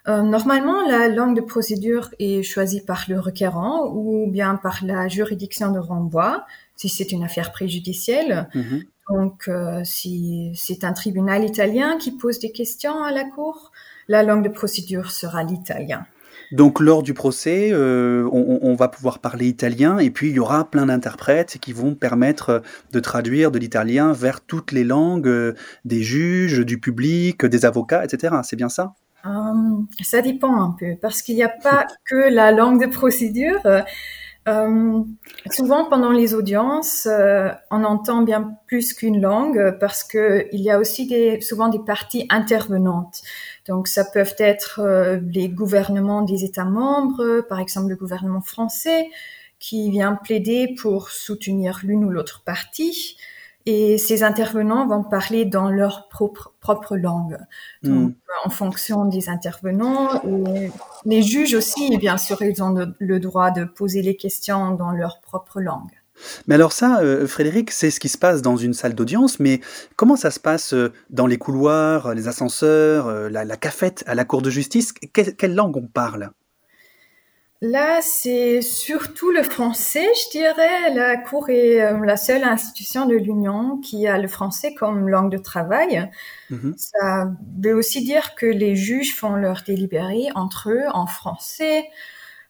Euh, 0.07 0.23
normalement, 0.23 0.81
la 0.87 1.09
langue 1.09 1.35
de 1.35 1.41
procédure 1.41 2.09
est 2.17 2.41
choisie 2.41 2.81
par 2.81 3.05
le 3.07 3.19
requérant 3.19 3.91
ou 3.93 4.27
bien 4.27 4.55
par 4.55 4.79
la 4.83 5.07
juridiction 5.07 5.71
de 5.71 5.79
renvoi 5.79 6.45
si 6.75 6.89
c'est 6.89 7.11
une 7.11 7.23
affaire 7.23 7.51
préjudicielle. 7.51 8.49
Mhm. 8.55 8.83
Donc, 9.11 9.47
euh, 9.47 9.81
si 9.83 10.51
c'est 10.55 10.83
un 10.83 10.93
tribunal 10.93 11.43
italien 11.43 11.97
qui 11.97 12.11
pose 12.11 12.39
des 12.39 12.51
questions 12.51 13.03
à 13.03 13.11
la 13.11 13.25
Cour, 13.25 13.71
la 14.07 14.23
langue 14.23 14.43
de 14.43 14.49
procédure 14.49 15.11
sera 15.11 15.43
l'italien. 15.43 16.05
Donc, 16.51 16.79
lors 16.79 17.03
du 17.03 17.13
procès, 17.13 17.69
euh, 17.71 18.27
on, 18.31 18.59
on 18.61 18.75
va 18.75 18.87
pouvoir 18.87 19.19
parler 19.19 19.47
italien 19.47 19.99
et 19.99 20.09
puis 20.09 20.29
il 20.29 20.35
y 20.35 20.39
aura 20.39 20.69
plein 20.69 20.85
d'interprètes 20.85 21.57
qui 21.61 21.71
vont 21.71 21.95
permettre 21.95 22.61
de 22.91 22.99
traduire 22.99 23.51
de 23.51 23.59
l'italien 23.59 24.11
vers 24.11 24.41
toutes 24.41 24.71
les 24.71 24.83
langues 24.83 25.27
euh, 25.27 25.55
des 25.85 26.03
juges, 26.03 26.59
du 26.59 26.79
public, 26.79 27.45
des 27.45 27.65
avocats, 27.65 28.03
etc. 28.03 28.35
C'est 28.43 28.57
bien 28.57 28.69
ça? 28.69 28.93
Ça 30.01 30.21
dépend 30.21 30.61
un 30.61 30.75
peu, 30.79 30.95
parce 30.99 31.21
qu'il 31.21 31.35
n'y 31.35 31.43
a 31.43 31.49
pas 31.49 31.85
que 32.05 32.33
la 32.33 32.51
langue 32.51 32.81
de 32.81 32.89
procédure. 32.89 33.61
Euh, 34.47 34.51
euh, 34.51 35.03
souvent, 35.51 35.85
pendant 35.85 36.11
les 36.11 36.33
audiences, 36.33 37.05
euh, 37.05 37.49
on 37.69 37.83
entend 37.83 38.23
bien 38.23 38.57
plus 38.67 38.93
qu'une 38.93 39.21
langue, 39.21 39.77
parce 39.79 40.03
que 40.03 40.47
il 40.51 40.61
y 40.61 40.71
a 40.71 40.79
aussi 40.79 41.07
souvent 41.41 41.67
des 41.67 41.79
parties 41.79 42.25
intervenantes. 42.29 43.21
Donc, 43.67 43.87
ça 43.87 44.03
peuvent 44.03 44.35
être 44.39 44.79
euh, 44.79 45.19
les 45.31 45.49
gouvernements 45.49 46.23
des 46.23 46.43
États 46.43 46.65
membres, 46.65 47.41
par 47.47 47.59
exemple 47.59 47.89
le 47.89 47.95
gouvernement 47.95 48.41
français, 48.41 49.09
qui 49.59 49.91
vient 49.91 50.15
plaider 50.15 50.73
pour 50.81 51.11
soutenir 51.11 51.81
l'une 51.83 52.03
ou 52.03 52.09
l'autre 52.09 52.41
partie. 52.43 53.17
Et 53.65 53.97
ces 53.97 54.23
intervenants 54.23 54.87
vont 54.87 55.03
parler 55.03 55.45
dans 55.45 55.69
leur 55.69 56.07
propre, 56.09 56.53
propre 56.59 56.97
langue. 56.97 57.37
Donc, 57.83 58.11
Mm. 58.11 58.13
en 58.45 58.49
fonction 58.49 59.05
des 59.05 59.29
intervenants. 59.29 60.21
Et 60.23 60.71
les 61.05 61.21
juges 61.21 61.53
aussi, 61.53 61.97
bien 61.97 62.17
sûr, 62.17 62.41
ils 62.41 62.61
ont 62.63 62.71
le, 62.71 62.95
le 62.99 63.19
droit 63.19 63.51
de 63.51 63.65
poser 63.65 64.01
les 64.01 64.15
questions 64.15 64.71
dans 64.71 64.91
leur 64.91 65.21
propre 65.21 65.61
langue. 65.61 65.91
Mais 66.47 66.55
alors 66.55 66.71
ça, 66.71 66.99
euh, 67.01 67.25
Frédéric, 67.27 67.71
c'est 67.71 67.89
ce 67.89 67.99
qui 67.99 68.09
se 68.09 68.17
passe 68.17 68.41
dans 68.43 68.55
une 68.55 68.73
salle 68.73 68.93
d'audience, 68.93 69.39
mais 69.39 69.59
comment 69.95 70.15
ça 70.15 70.29
se 70.29 70.39
passe 70.39 70.73
euh, 70.73 70.91
dans 71.09 71.25
les 71.25 71.37
couloirs, 71.37 72.13
les 72.13 72.27
ascenseurs, 72.27 73.07
euh, 73.07 73.27
la, 73.29 73.43
la 73.43 73.57
cafette 73.57 74.03
à 74.07 74.13
la 74.15 74.23
cour 74.23 74.41
de 74.43 74.49
justice? 74.51 74.93
Quelle 75.13 75.55
langue 75.55 75.77
on 75.77 75.87
parle? 75.87 76.29
Là, 77.63 78.01
c'est 78.01 78.61
surtout 78.61 79.29
le 79.31 79.43
français, 79.43 80.07
je 80.15 80.31
dirais. 80.31 80.93
La 80.95 81.15
Cour 81.17 81.49
est 81.51 81.93
la 82.03 82.17
seule 82.17 82.43
institution 82.43 83.05
de 83.05 83.13
l'Union 83.15 83.77
qui 83.77 84.07
a 84.07 84.17
le 84.17 84.27
français 84.27 84.73
comme 84.73 85.07
langue 85.07 85.31
de 85.31 85.37
travail. 85.37 86.09
Mhm. 86.49 86.73
Ça 86.75 87.31
veut 87.61 87.75
aussi 87.75 88.03
dire 88.03 88.33
que 88.33 88.47
les 88.47 88.75
juges 88.75 89.15
font 89.15 89.35
leur 89.35 89.61
délibéré 89.63 90.29
entre 90.33 90.71
eux 90.71 90.85
en 90.91 91.05
français. 91.05 91.85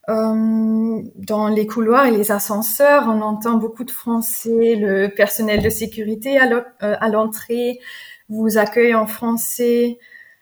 Euh, 0.10 1.01
dans 1.15 1.48
les 1.48 1.68
couloirs 1.68 2.06
et 2.08 2.12
les 2.12 2.32
ascenseurs, 2.32 3.03
on 3.08 3.22
entend 3.22 3.56
beaucoup 3.56 3.84
de 3.84 3.91
français. 3.91 4.75
Le 4.75 5.10
personnel 5.10 5.62
de 5.62 5.70
sécurité 5.70 6.39
à 6.39 6.46
euh, 6.46 6.63
à 7.00 7.10
l'entrée 7.10 7.80
vous 8.30 8.58
accueille 8.58 8.96
en 8.96 9.08
français. 9.08 10.00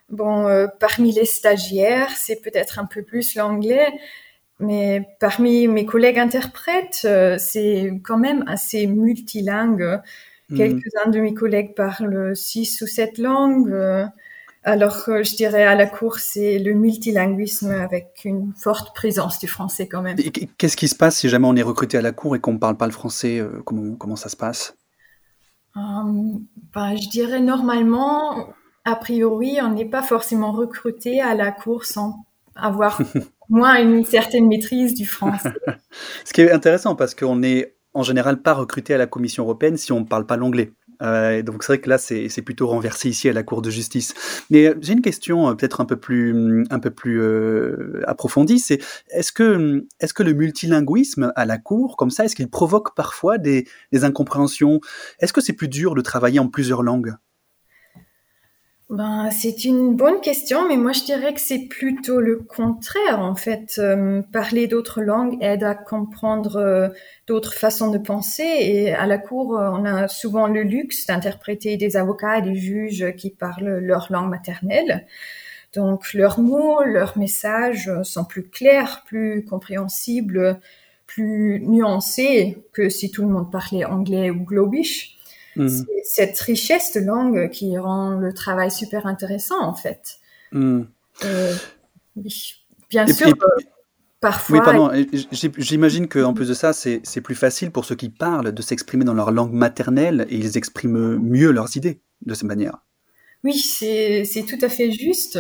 Bon, 0.10 0.48
euh, 0.48 0.68
parmi 0.80 1.12
les 1.12 1.26
stagiaires, 1.26 2.12
c'est 2.16 2.42
peut-être 2.42 2.80
un 2.80 2.86
peu 2.86 3.04
plus 3.04 3.36
l'anglais, 3.36 3.88
mais 4.60 5.08
parmi 5.20 5.68
mes 5.68 5.86
collègues 5.86 6.20
interprètes, 6.20 7.02
euh, 7.06 7.38
c'est 7.40 7.92
quand 8.04 8.18
même 8.18 8.44
assez 8.48 8.88
multilingue. 8.88 10.02
Mhm. 10.50 10.58
Quelques-uns 10.58 11.10
de 11.10 11.20
mes 11.20 11.34
collègues 11.34 11.76
parlent 11.76 12.36
six 12.36 12.82
ou 12.82 12.88
sept 12.88 13.18
langues. 13.18 13.74
alors, 14.64 15.04
euh, 15.08 15.24
je 15.24 15.36
dirais 15.36 15.64
à 15.64 15.76
la 15.76 15.86
cour, 15.86 16.20
c'est 16.20 16.60
le 16.60 16.74
multilinguisme 16.74 17.72
avec 17.72 18.22
une 18.26 18.54
forte 18.56 18.94
présence 18.94 19.40
du 19.40 19.48
français 19.48 19.88
quand 19.88 20.02
même. 20.02 20.18
Qu'est-ce 20.58 20.76
qui 20.76 20.88
se 20.88 20.96
passe 20.96 21.18
si 21.20 21.30
jamais 21.30 21.48
on 21.48 21.56
est 21.56 21.64
recruté 21.64 21.98
à 21.98 22.02
la 22.02 22.12
cour 22.12 22.36
et 22.36 22.40
qu'on 22.40 22.54
ne 22.54 22.58
parle 22.58 22.76
pas 22.76 22.86
le 22.86 22.92
français 22.92 23.40
euh, 23.40 23.62
comment, 23.64 23.96
comment 23.96 24.18
ça 24.18 24.30
se 24.30 24.36
passe? 24.36 24.76
Euh, 25.78 25.80
ben, 26.74 26.96
je 26.98 27.10
dirais 27.10 27.40
normalement, 27.40 28.50
a 28.86 28.96
priori, 28.96 29.60
on 29.62 29.70
n'est 29.70 29.86
pas 29.86 30.02
forcément 30.02 30.52
recruté 30.52 31.22
à 31.22 31.36
la 31.36 31.52
cour 31.52 31.86
sans 31.86 32.26
avoir 32.56 33.00
moins 33.50 33.82
une 33.82 34.06
certaine 34.06 34.48
maîtrise 34.48 34.94
du 34.94 35.06
français. 35.06 35.54
Ce 36.26 36.34
qui 36.34 36.42
est 36.42 36.52
intéressant 36.52 36.96
parce 36.96 37.16
qu'on 37.16 37.44
est 37.44 37.76
en 37.94 38.04
général 38.04 38.42
pas 38.42 38.54
recruté 38.54 38.94
à 38.94 38.98
la 38.98 39.08
Commission 39.08 39.44
européenne 39.44 39.78
si 39.78 39.92
on 39.92 40.02
ne 40.02 40.06
parle 40.06 40.26
pas 40.26 40.38
l'anglais. 40.38 40.74
Euh, 41.02 41.42
donc 41.42 41.64
c'est 41.64 41.74
vrai 41.74 41.82
que 41.82 41.90
là 41.90 41.98
c'est 41.98 42.42
plutôt 42.42 42.68
renversé 42.68 43.10
ici 43.10 43.30
à 43.30 43.34
la 43.34 43.44
Cour 43.44 43.62
de 43.62 43.70
justice. 43.70 44.14
Mais 44.50 44.68
euh, 44.68 44.76
j'ai 44.82 44.94
une 44.94 45.02
question 45.02 45.50
euh, 45.50 45.54
peut-être 45.54 45.80
un 45.82 45.86
peu 45.86 45.96
plus 45.96 46.34
hum, 46.34 46.66
un 46.70 46.80
peu 46.80 46.92
plus 46.92 47.22
approfondie. 48.06 48.60
C'est 48.60 48.80
est-ce 49.10 49.32
que 49.32 49.56
hum, 49.56 49.84
est-ce 50.00 50.14
que 50.14 50.24
le 50.24 50.34
multilinguisme 50.34 51.32
à 51.36 51.46
la 51.46 51.58
Cour 51.58 51.96
comme 51.98 52.12
ça 52.12 52.26
est-ce 52.26 52.36
qu'il 52.36 52.50
provoque 52.50 52.96
parfois 52.96 53.38
des 53.38 53.66
incompréhensions? 53.94 54.82
Est-ce 55.20 55.34
que 55.34 55.42
c'est 55.42 55.54
plus 55.54 55.70
dur 55.70 55.96
de 55.96 56.02
travailler 56.02 56.40
en 56.40 56.48
plusieurs 56.48 56.84
langues? 56.84 57.16
Ben, 58.90 59.30
c'est 59.30 59.66
une 59.66 59.96
bonne 59.96 60.20
question, 60.20 60.68
mais 60.68 60.76
moi 60.76 60.94
je 60.94 61.04
dirais 61.04 61.36
que 61.36 61.40
c'est 61.40 61.68
plutôt 61.68 62.20
le 62.20 62.38
contraire 62.38 63.20
en 63.20 63.36
fait. 63.36 63.76
Euh, 63.78 64.24
parler 64.34 64.66
d'autres 64.66 65.02
langues 65.04 65.38
aide 65.42 65.64
à 65.64 65.76
comprendre 65.76 66.56
euh, 66.56 66.90
d'autres 67.28 67.54
façons 67.54 67.92
de 67.92 68.00
penser 68.00 68.42
et 68.44 68.92
à 68.92 69.06
la 69.06 69.20
cour, 69.20 69.60
euh, 69.60 69.70
on 69.70 69.86
a 69.86 70.08
souvent 70.08 70.48
le 70.48 70.64
luxe 70.64 71.06
d'interpréter 71.06 71.78
des 71.78 71.98
avocats 71.98 72.40
et 72.40 72.42
des 72.42 72.56
juges 72.56 73.14
qui 73.16 73.30
parlent 73.30 73.78
leur 73.78 74.08
langue 74.12 74.30
maternelle. 74.32 75.06
Donc 75.76 76.16
leurs 76.16 76.40
mots, 76.40 76.84
leurs 76.84 77.16
messages 77.16 77.92
sont 78.02 78.26
plus 78.26 78.50
clairs, 78.50 79.04
plus 79.06 79.46
compréhensibles, 79.46 80.60
plus 81.06 81.60
nuancés 81.62 82.58
que 82.74 82.90
si 82.90 83.12
tout 83.12 83.22
le 83.22 83.30
monde 83.30 83.52
parlait 83.52 83.86
anglais 83.86 84.32
ou 84.32 84.44
globish. 84.44 85.19
C'est 85.68 86.04
cette 86.04 86.40
richesse 86.40 86.94
de 86.94 87.02
langue 87.02 87.50
qui 87.50 87.78
rend 87.78 88.12
le 88.12 88.34
travail 88.34 88.72
super 88.72 89.06
intéressant 89.08 89.62
en 89.62 89.74
fait. 89.74 90.18
Euh, 90.54 90.84
oui. 92.16 92.54
Bien 92.90 93.06
Et- 93.06 93.14
sûr, 93.14 93.28
euh, 93.28 93.34
parfois. 94.20 94.58
Oui, 94.58 94.64
pardon. 94.64 94.92
J'imagine 95.58 96.08
qu'en 96.08 96.34
plus 96.34 96.48
de 96.48 96.54
ça, 96.54 96.74
c'est 96.74 97.22
plus 97.22 97.36
facile 97.36 97.72
pour 97.72 97.86
ceux 97.86 97.96
qui 97.96 98.10
parlent 98.10 98.52
de 98.52 98.62
s'exprimer 98.62 99.06
dans 99.06 99.14
leur 99.14 99.32
langue 99.32 99.54
maternelle 99.54 100.26
et 100.30 100.36
ils 100.38 100.58
expriment 100.58 101.18
mieux 101.18 101.52
leurs 101.52 101.76
idées 101.78 102.00
de 102.26 102.34
cette 102.34 102.44
manière. 102.48 102.78
Oui, 103.44 103.54
c'est 103.58 104.26
c'est 104.26 104.44
tout 104.44 104.58
à 104.62 104.70
fait 104.70 104.92
juste. 104.92 105.40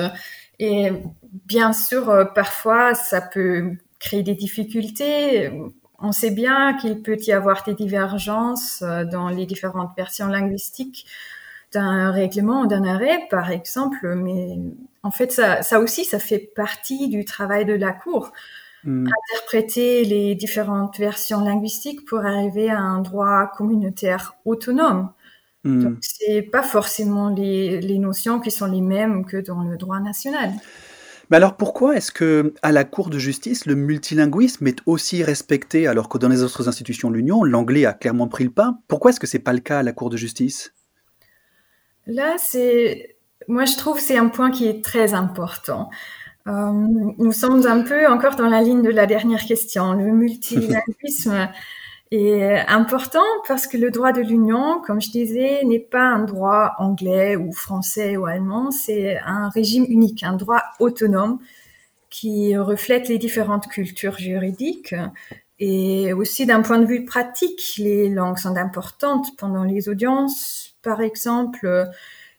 Et 0.59 0.91
bien 1.45 1.73
sûr, 1.73 2.09
euh, 2.09 2.25
parfois, 2.25 2.93
ça 2.93 3.21
peut 3.21 3.71
créer 3.99 4.23
des 4.23 4.35
difficultés. 4.35 5.49
On 6.01 6.11
sait 6.11 6.31
bien 6.31 6.77
qu'il 6.77 7.01
peut 7.01 7.17
y 7.19 7.31
avoir 7.31 7.63
des 7.63 7.73
divergences 7.73 8.81
euh, 8.81 9.03
dans 9.05 9.29
les 9.29 9.45
différentes 9.45 9.91
versions 9.97 10.27
linguistiques 10.27 11.05
d'un 11.73 12.11
règlement 12.11 12.61
ou 12.61 12.67
d'un 12.67 12.83
arrêt, 12.83 13.27
par 13.29 13.51
exemple. 13.51 14.15
Mais 14.15 14.57
en 15.03 15.11
fait, 15.11 15.31
ça, 15.31 15.61
ça 15.61 15.79
aussi, 15.79 16.05
ça 16.05 16.19
fait 16.19 16.39
partie 16.39 17.09
du 17.09 17.25
travail 17.25 17.65
de 17.65 17.73
la 17.73 17.91
Cour. 17.91 18.31
Hmm. 18.83 19.07
Interpréter 19.07 20.05
les 20.05 20.35
différentes 20.35 20.97
versions 20.97 21.43
linguistiques 21.43 22.05
pour 22.05 22.19
arriver 22.19 22.69
à 22.69 22.79
un 22.79 23.01
droit 23.01 23.51
communautaire 23.55 24.35
autonome. 24.45 25.11
Hmm. 25.65 25.83
Donc, 25.83 25.97
c'est 26.01 26.41
pas 26.41 26.63
forcément 26.63 27.29
les, 27.29 27.81
les 27.81 27.99
notions 27.99 28.39
qui 28.39 28.51
sont 28.51 28.67
les 28.67 28.81
mêmes 28.81 29.25
que 29.25 29.37
dans 29.37 29.63
le 29.63 29.77
droit 29.77 29.99
national. 29.99 30.51
Mais 31.29 31.37
alors 31.37 31.57
pourquoi 31.57 31.95
est-ce 31.95 32.11
que 32.11 32.53
à 32.63 32.71
la 32.71 32.83
Cour 32.83 33.09
de 33.09 33.19
justice, 33.19 33.65
le 33.65 33.75
multilinguisme 33.75 34.65
est 34.67 34.79
aussi 34.85 35.23
respecté 35.23 35.87
alors 35.87 36.09
que 36.09 36.17
dans 36.17 36.29
les 36.29 36.41
autres 36.41 36.67
institutions 36.67 37.11
de 37.11 37.15
l'Union, 37.15 37.43
l'anglais 37.43 37.85
a 37.85 37.93
clairement 37.93 38.27
pris 38.27 38.43
le 38.45 38.49
pas? 38.49 38.79
Pourquoi 38.87 39.11
est-ce 39.11 39.19
que 39.19 39.27
c'est 39.27 39.39
pas 39.39 39.53
le 39.53 39.59
cas 39.59 39.79
à 39.79 39.83
la 39.83 39.91
Cour 39.91 40.09
de 40.09 40.17
justice? 40.17 40.73
Là, 42.07 42.35
c'est, 42.39 43.17
moi, 43.47 43.65
je 43.65 43.77
trouve 43.77 43.97
que 43.97 44.01
c'est 44.01 44.17
un 44.17 44.29
point 44.29 44.49
qui 44.49 44.67
est 44.67 44.83
très 44.83 45.13
important. 45.13 45.91
Euh, 46.47 46.71
nous 47.17 47.31
sommes 47.31 47.67
un 47.67 47.81
peu 47.81 48.07
encore 48.07 48.35
dans 48.35 48.49
la 48.49 48.61
ligne 48.61 48.81
de 48.81 48.89
la 48.89 49.05
dernière 49.05 49.45
question. 49.45 49.93
Le 49.93 50.05
multilinguisme 50.11 51.49
est 52.11 52.59
important 52.67 53.23
parce 53.47 53.67
que 53.67 53.77
le 53.77 53.91
droit 53.91 54.11
de 54.11 54.21
l'Union, 54.21 54.81
comme 54.85 55.01
je 55.01 55.11
disais, 55.11 55.63
n'est 55.65 55.79
pas 55.79 56.03
un 56.03 56.23
droit 56.23 56.73
anglais 56.79 57.35
ou 57.35 57.51
français 57.51 58.17
ou 58.17 58.25
allemand, 58.25 58.71
c'est 58.71 59.19
un 59.25 59.49
régime 59.49 59.85
unique, 59.89 60.23
un 60.23 60.33
droit 60.35 60.63
autonome 60.79 61.39
qui 62.09 62.57
reflète 62.57 63.07
les 63.09 63.17
différentes 63.19 63.67
cultures 63.67 64.17
juridiques. 64.17 64.95
Et 65.59 66.13
aussi 66.13 66.45
d'un 66.45 66.61
point 66.61 66.79
de 66.79 66.85
vue 66.85 67.05
pratique, 67.05 67.75
les 67.77 68.09
langues 68.09 68.37
sont 68.37 68.55
importantes 68.55 69.27
pendant 69.37 69.63
les 69.63 69.89
audiences. 69.89 70.75
Par 70.81 71.01
exemple, 71.01 71.89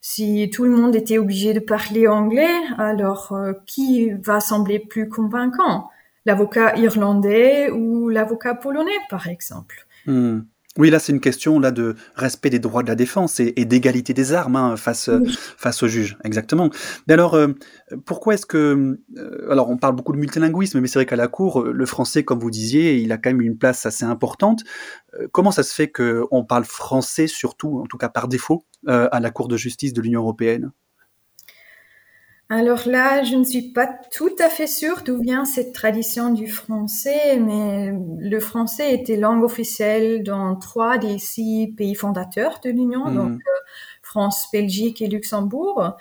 si 0.01 0.51
tout 0.51 0.65
le 0.65 0.71
monde 0.71 0.97
était 0.97 1.19
obligé 1.19 1.53
de 1.53 1.61
parler 1.61 2.09
anglais, 2.09 2.49
alors 2.79 3.33
euh, 3.33 3.53
qui 3.67 4.11
va 4.13 4.41
sembler 4.41 4.79
plus 4.79 5.09
convaincant? 5.09 5.91
L'avocat 6.27 6.77
irlandais 6.77 7.71
ou 7.71 8.09
l'avocat 8.09 8.55
polonais, 8.55 8.91
par 9.09 9.27
exemple. 9.29 9.87
Hmm. 10.07 10.41
Oui, 10.79 10.89
là, 10.89 11.01
c'est 11.01 11.11
une 11.13 11.21
question 11.21 11.59
là 11.59 11.73
de 11.73 11.97
respect 12.15 12.49
des 12.49 12.61
droits 12.61 12.85
de 12.85 12.89
la 12.89 12.95
défense 12.95 13.41
et, 13.41 13.53
et 13.57 13.65
d'égalité 13.65 14.15
des 14.15 14.33
armes 14.33 14.55
hein, 14.55 14.77
face 14.77 15.09
Oui. 15.13 15.37
face 15.57 15.83
au 15.83 15.89
juge, 15.89 16.17
exactement. 16.23 16.71
Mais 17.09 17.15
alors, 17.15 17.35
euh, 17.35 17.49
pourquoi 18.07 18.35
est-ce 18.35 18.47
que 18.47 18.97
euh, 19.17 19.51
alors 19.51 19.69
on 19.69 19.79
parle 19.79 19.97
beaucoup 19.97 20.13
de 20.13 20.19
multilinguisme, 20.19 20.79
mais 20.81 20.87
c'est 20.87 21.01
vrai 21.01 21.07
qu'à 21.07 21.17
la 21.17 21.27
cour, 21.27 21.61
euh, 21.63 21.73
le 21.73 21.87
français, 21.87 22.23
comme 22.23 22.39
vous 22.39 22.53
disiez, 22.53 22.99
il 22.99 23.11
a 23.11 23.19
quand 23.19 23.31
même 23.31 23.41
une 23.41 23.59
place 23.59 23.85
assez 23.85 24.05
importante. 24.05 24.63
Euh, 25.15 25.27
comment 25.33 25.51
ça 25.51 25.65
se 25.65 25.75
fait 25.75 25.89
que 25.89 26.25
on 26.31 26.45
parle 26.45 26.65
français 26.65 27.27
surtout, 27.27 27.81
en 27.81 27.87
tout 27.87 27.99
cas 27.99 28.09
par 28.09 28.29
défaut, 28.29 28.65
euh, 28.89 29.09
à 29.11 29.19
la 29.19 29.31
Cour 29.33 29.49
de 29.49 29.57
justice 29.57 29.93
de 29.93 30.01
l'Union 30.01 30.21
européenne? 30.21 30.71
Alors 32.53 32.81
là, 32.87 33.23
je 33.23 33.37
ne 33.37 33.45
suis 33.45 33.71
pas 33.71 33.89
tout 34.13 34.35
à 34.41 34.49
fait 34.49 34.67
sûre 34.67 35.03
d'où 35.05 35.21
vient 35.23 35.45
cette 35.45 35.73
tradition 35.73 36.33
du 36.33 36.49
français, 36.49 37.39
mais 37.39 37.93
le 38.19 38.41
français 38.41 38.93
était 38.93 39.17
langue 39.17 39.45
officielle 39.45 40.25
dans 40.25 40.57
trois 40.57 40.99
des 40.99 41.19
six 41.19 41.73
pays 41.77 41.95
fondateurs 41.95 42.59
de 42.65 42.71
l'Union, 42.71 43.07
Mhm. 43.07 43.15
donc 43.15 43.33
euh, 43.35 43.61
France, 44.03 44.49
Belgique 44.53 45.01
et 45.01 45.07
Luxembourg. 45.07 45.97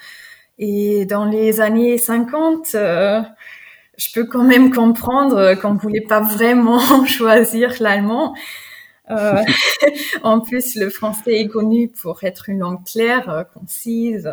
Et 0.59 1.05
dans 1.05 1.25
les 1.25 1.61
années 1.61 1.97
50, 1.99 2.75
euh, 2.75 3.21
je 3.97 4.11
peux 4.13 4.25
quand 4.25 4.43
même 4.43 4.73
comprendre 4.73 5.55
qu'on 5.61 5.75
ne 5.75 5.79
voulait 5.79 6.01
pas 6.01 6.21
vraiment 6.21 6.79
choisir 7.05 7.75
l'allemand. 7.81 8.33
Euh, 9.11 9.41
en 10.23 10.39
plus, 10.41 10.75
le 10.75 10.89
français 10.89 11.41
est 11.41 11.47
connu 11.47 11.89
pour 11.89 12.23
être 12.23 12.49
une 12.49 12.59
langue 12.59 12.85
claire, 12.85 13.45
concise, 13.53 14.31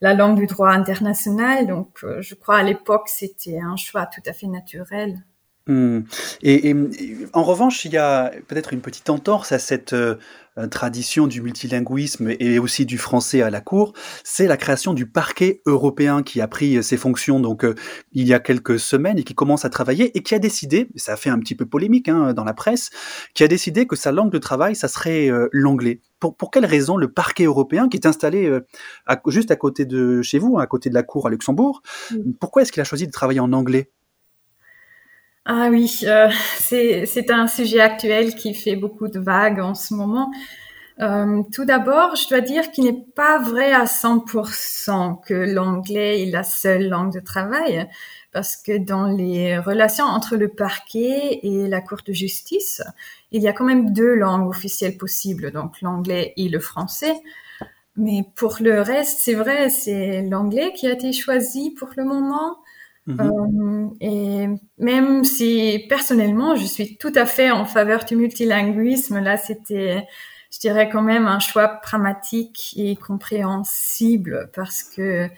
la 0.00 0.14
langue 0.14 0.38
du 0.38 0.46
droit 0.46 0.70
international. 0.70 1.66
Donc, 1.66 1.98
euh, 2.04 2.22
je 2.22 2.34
crois 2.34 2.56
à 2.56 2.62
l'époque, 2.62 3.08
c'était 3.08 3.60
un 3.60 3.76
choix 3.76 4.06
tout 4.06 4.22
à 4.26 4.32
fait 4.32 4.46
naturel. 4.46 5.24
Hmm. 5.66 6.00
Et, 6.42 6.74
en 7.32 7.42
revanche, 7.42 7.84
il 7.84 7.92
y 7.92 7.98
a 7.98 8.32
peut-être 8.48 8.72
une 8.72 8.80
petite 8.80 9.10
entorse 9.10 9.52
à 9.52 9.58
cette 9.58 9.92
euh, 9.92 10.16
tradition 10.68 11.26
du 11.26 11.42
multilinguisme 11.42 12.30
et 12.40 12.58
aussi 12.58 12.86
du 12.86 12.98
français 12.98 13.42
à 13.42 13.50
la 13.50 13.60
cour, 13.60 13.92
c'est 14.24 14.46
la 14.46 14.56
création 14.56 14.94
du 14.94 15.06
parquet 15.06 15.62
européen 15.66 16.22
qui 16.22 16.40
a 16.40 16.48
pris 16.48 16.82
ses 16.82 16.96
fonctions 16.96 17.38
donc 17.38 17.64
euh, 17.64 17.74
il 18.12 18.26
y 18.26 18.34
a 18.34 18.40
quelques 18.40 18.80
semaines 18.80 19.18
et 19.18 19.22
qui 19.22 19.34
commence 19.34 19.64
à 19.64 19.70
travailler 19.70 20.16
et 20.16 20.22
qui 20.22 20.34
a 20.34 20.40
décidé, 20.40 20.88
ça 20.96 21.12
a 21.12 21.16
fait 21.16 21.30
un 21.30 21.38
petit 21.38 21.54
peu 21.54 21.66
polémique 21.66 22.08
hein, 22.08 22.32
dans 22.32 22.44
la 22.44 22.54
presse, 22.54 22.90
qui 23.34 23.44
a 23.44 23.48
décidé 23.48 23.86
que 23.86 23.96
sa 23.96 24.12
langue 24.12 24.32
de 24.32 24.38
travail, 24.38 24.74
ça 24.74 24.88
serait 24.88 25.30
euh, 25.30 25.48
l'anglais. 25.52 26.00
Pour, 26.18 26.36
pour 26.36 26.50
quelle 26.50 26.66
raison 26.66 26.96
le 26.96 27.12
parquet 27.12 27.44
européen 27.44 27.88
qui 27.88 27.96
est 27.96 28.06
installé 28.06 28.50
juste 29.28 29.50
à 29.50 29.56
côté 29.56 29.86
de 29.86 30.20
chez 30.20 30.38
vous, 30.38 30.58
à 30.58 30.66
côté 30.66 30.90
de 30.90 30.94
la 30.94 31.02
cour 31.02 31.26
à 31.26 31.30
Luxembourg, 31.30 31.80
pourquoi 32.40 32.60
est-ce 32.60 32.72
qu'il 32.72 32.82
a 32.82 32.84
choisi 32.84 33.06
de 33.06 33.12
travailler 33.12 33.40
en 33.40 33.54
anglais? 33.54 33.90
Ah 35.46 35.68
oui, 35.70 36.00
euh, 36.04 36.28
c'est 36.58 37.30
un 37.30 37.46
sujet 37.46 37.80
actuel 37.80 38.34
qui 38.34 38.54
fait 38.54 38.76
beaucoup 38.76 39.08
de 39.08 39.18
vagues 39.18 39.60
en 39.60 39.74
ce 39.74 39.94
moment. 39.94 40.30
Euh, 41.00 41.42
tout 41.54 41.64
d'abord, 41.64 42.14
je 42.14 42.28
dois 42.28 42.42
dire 42.42 42.70
qu'il 42.70 42.84
n'est 42.84 43.04
pas 43.14 43.38
vrai 43.38 43.72
à 43.72 43.86
100% 43.86 45.20
que 45.24 45.32
l'anglais 45.32 46.22
est 46.22 46.30
la 46.30 46.42
seule 46.42 46.88
langue 46.88 47.12
de 47.14 47.20
travail, 47.20 47.88
parce 48.32 48.56
que 48.56 48.76
dans 48.76 49.06
les 49.06 49.58
relations 49.58 50.04
entre 50.04 50.36
le 50.36 50.48
parquet 50.48 51.40
et 51.42 51.68
la 51.68 51.80
Cour 51.80 52.00
de 52.06 52.12
justice, 52.12 52.82
il 53.32 53.42
y 53.42 53.48
a 53.48 53.54
quand 53.54 53.64
même 53.64 53.94
deux 53.94 54.14
langues 54.14 54.48
officielles 54.48 54.98
possibles, 54.98 55.52
donc 55.52 55.80
l'anglais 55.80 56.34
et 56.36 56.50
le 56.50 56.60
français. 56.60 57.14
Mais 57.96 58.24
pour 58.36 58.58
le 58.60 58.82
reste, 58.82 59.20
c'est 59.20 59.34
vrai, 59.34 59.70
c'est 59.70 60.22
l'anglais 60.22 60.72
qui 60.74 60.86
a 60.86 60.92
été 60.92 61.12
choisi 61.12 61.70
pour 61.70 61.88
le 61.96 62.04
moment. 62.04 62.58
Mhm. 63.18 63.20
Euh, 63.20 63.96
et 64.00 64.48
même 64.78 65.24
si 65.24 65.84
personnellement, 65.88 66.56
je 66.56 66.64
suis 66.64 66.96
tout 66.96 67.12
à 67.14 67.26
fait 67.26 67.50
en 67.50 67.64
faveur 67.64 68.04
du 68.04 68.16
multilinguisme, 68.16 69.20
là, 69.20 69.36
c'était, 69.36 70.06
je 70.52 70.58
dirais 70.58 70.88
quand 70.88 71.02
même 71.02 71.26
un 71.26 71.38
choix 71.38 71.68
pragmatique 71.68 72.74
et 72.76 72.96
compréhensible 72.96 74.50
parce 74.54 74.82
que 74.82 75.28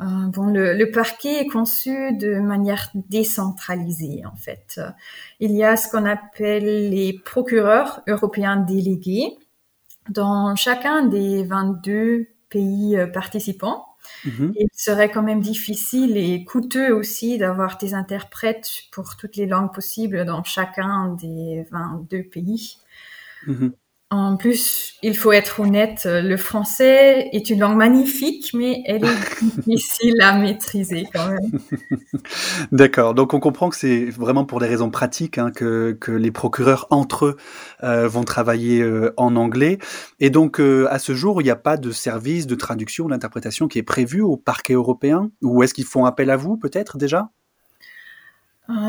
euh, 0.00 0.26
bon, 0.28 0.46
le, 0.46 0.84
parquet 0.90 1.40
est 1.40 1.46
conçu 1.46 2.16
de 2.16 2.40
manière 2.40 2.90
décentralisée 2.94 4.22
en 4.26 4.36
fait. 4.36 4.80
Il 5.38 5.52
y 5.52 5.64
a 5.64 5.76
ce 5.76 5.88
qu'on 5.88 6.06
appelle 6.06 6.90
les 6.90 7.12
procureurs 7.24 8.02
européens 8.08 8.56
délégués 8.56 9.36
dans 10.08 10.56
chacun 10.56 11.04
des 11.06 11.44
22 11.44 12.26
pays 12.48 12.96
euh, 12.96 13.06
participants. 13.06 13.86
Mhm. 14.24 14.56
Il 14.56 14.68
serait 14.74 15.10
quand 15.10 15.22
même 15.22 15.40
difficile 15.40 16.16
et 16.16 16.44
coûteux 16.44 16.94
aussi 16.94 17.38
d'avoir 17.38 17.78
des 17.78 17.94
interprètes 17.94 18.70
pour 18.92 19.16
toutes 19.16 19.36
les 19.36 19.46
langues 19.46 19.72
possibles 19.74 20.24
dans 20.24 20.44
chacun 20.44 21.08
des 21.20 21.66
22 21.70 22.24
pays. 22.24 22.78
Mhm. 23.46 23.74
En 24.12 24.36
plus, 24.36 24.92
il 25.02 25.16
faut 25.16 25.32
être 25.32 25.60
honnête, 25.60 26.02
le 26.04 26.36
français 26.36 27.30
est 27.32 27.48
une 27.48 27.60
langue 27.60 27.78
magnifique, 27.78 28.50
mais 28.52 28.82
elle 28.84 29.06
est 29.06 29.42
difficile 29.66 30.20
à 30.20 30.36
maîtriser 30.36 31.08
quand 31.14 31.30
même. 31.30 31.60
D'accord, 32.72 33.14
donc 33.14 33.32
on 33.32 33.40
comprend 33.40 33.70
que 33.70 33.76
c'est 33.76 34.10
vraiment 34.10 34.44
pour 34.44 34.60
des 34.60 34.66
raisons 34.66 34.90
pratiques 34.90 35.38
hein, 35.38 35.50
que, 35.50 35.96
que, 35.98 36.12
les 36.12 36.30
procureurs 36.30 36.88
entre 36.90 37.24
eux 37.24 37.36
euh, 37.84 38.06
vont 38.06 38.22
travailler 38.22 38.82
euh, 38.82 39.14
en 39.16 39.34
anglais. 39.34 39.78
Et 40.20 40.28
donc 40.28 40.60
euh, 40.60 40.86
à 40.90 40.98
ce 40.98 41.14
jour, 41.14 41.40
il 41.40 41.44
n'y 41.44 41.50
a 41.50 41.56
pas 41.56 41.78
de 41.78 41.90
service 41.90 42.46
de 42.46 42.54
traduction, 42.54 43.08
d'interprétation 43.08 43.66
qui 43.66 43.78
est 43.78 43.82
prévu 43.82 44.20
au 44.20 44.36
parquet 44.36 44.74
européen? 44.74 45.30
Ou 45.40 45.62
est-ce 45.62 45.72
qu'ils 45.72 45.86
font 45.86 46.04
appel 46.04 46.28
à 46.28 46.36
vous 46.36 46.58
peut-être 46.58 46.98
déjà? 46.98 47.30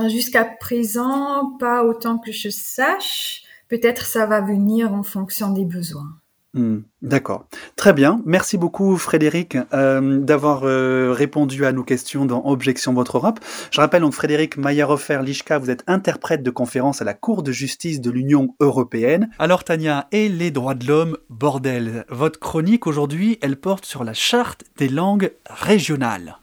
Jusqu'à 0.09 0.43
présent, 0.43 1.55
pas 1.59 1.85
autant 1.85 2.17
que 2.17 2.33
je 2.33 2.49
sache 2.49 3.43
peut-être 3.73 4.05
ça 4.05 4.27
va 4.27 4.39
venir 4.39 4.93
en 4.93 5.01
fonction 5.01 5.51
des 5.51 5.65
besoins. 5.65 6.13
Hmm, 6.53 6.81
d'accord. 7.01 7.47
Très 7.75 7.91
bien. 7.91 8.21
Merci 8.23 8.59
beaucoup 8.59 8.95
Frédéric 8.97 9.57
euh, 9.73 10.19
d'avoir 10.19 10.61
euh, 10.65 11.11
répondu 11.11 11.65
à 11.65 11.71
nos 11.71 11.83
questions 11.83 12.27
dans 12.27 12.45
Objection 12.45 12.93
Votre 12.93 13.17
Europe. 13.17 13.39
Je 13.71 13.81
rappelle 13.81 14.03
donc 14.03 14.13
Frédéric 14.13 14.57
Mayerofer-Lichka, 14.57 15.57
vous 15.57 15.71
êtes 15.71 15.83
interprète 15.87 16.43
de 16.43 16.51
conférence 16.51 17.01
à 17.01 17.05
la 17.05 17.15
Cour 17.15 17.41
de 17.41 17.51
justice 17.51 17.99
de 17.99 18.11
l'Union 18.11 18.53
européenne. 18.59 19.31
Alors 19.39 19.63
Tania, 19.63 20.07
et 20.11 20.29
les 20.29 20.51
droits 20.51 20.75
de 20.75 20.85
l'homme, 20.85 21.17
bordel. 21.31 22.05
Votre 22.09 22.39
chronique 22.39 22.85
aujourd'hui, 22.85 23.39
elle 23.41 23.55
porte 23.55 23.85
sur 23.85 24.03
la 24.03 24.13
charte 24.13 24.65
des 24.77 24.89
langues 24.89 25.31
régionales. 25.49 26.37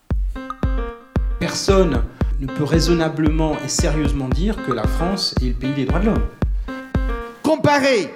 Personne 1.38 2.02
ne 2.40 2.48
peut 2.48 2.64
raisonnablement 2.64 3.56
et 3.64 3.68
sérieusement 3.68 4.28
dire 4.28 4.60
que 4.66 4.72
la 4.72 4.88
France 4.88 5.36
est 5.40 5.50
le 5.50 5.54
pays 5.54 5.74
des 5.74 5.84
droits 5.84 6.00
de 6.00 6.06
l'homme 6.06 6.26
comparer 7.50 8.08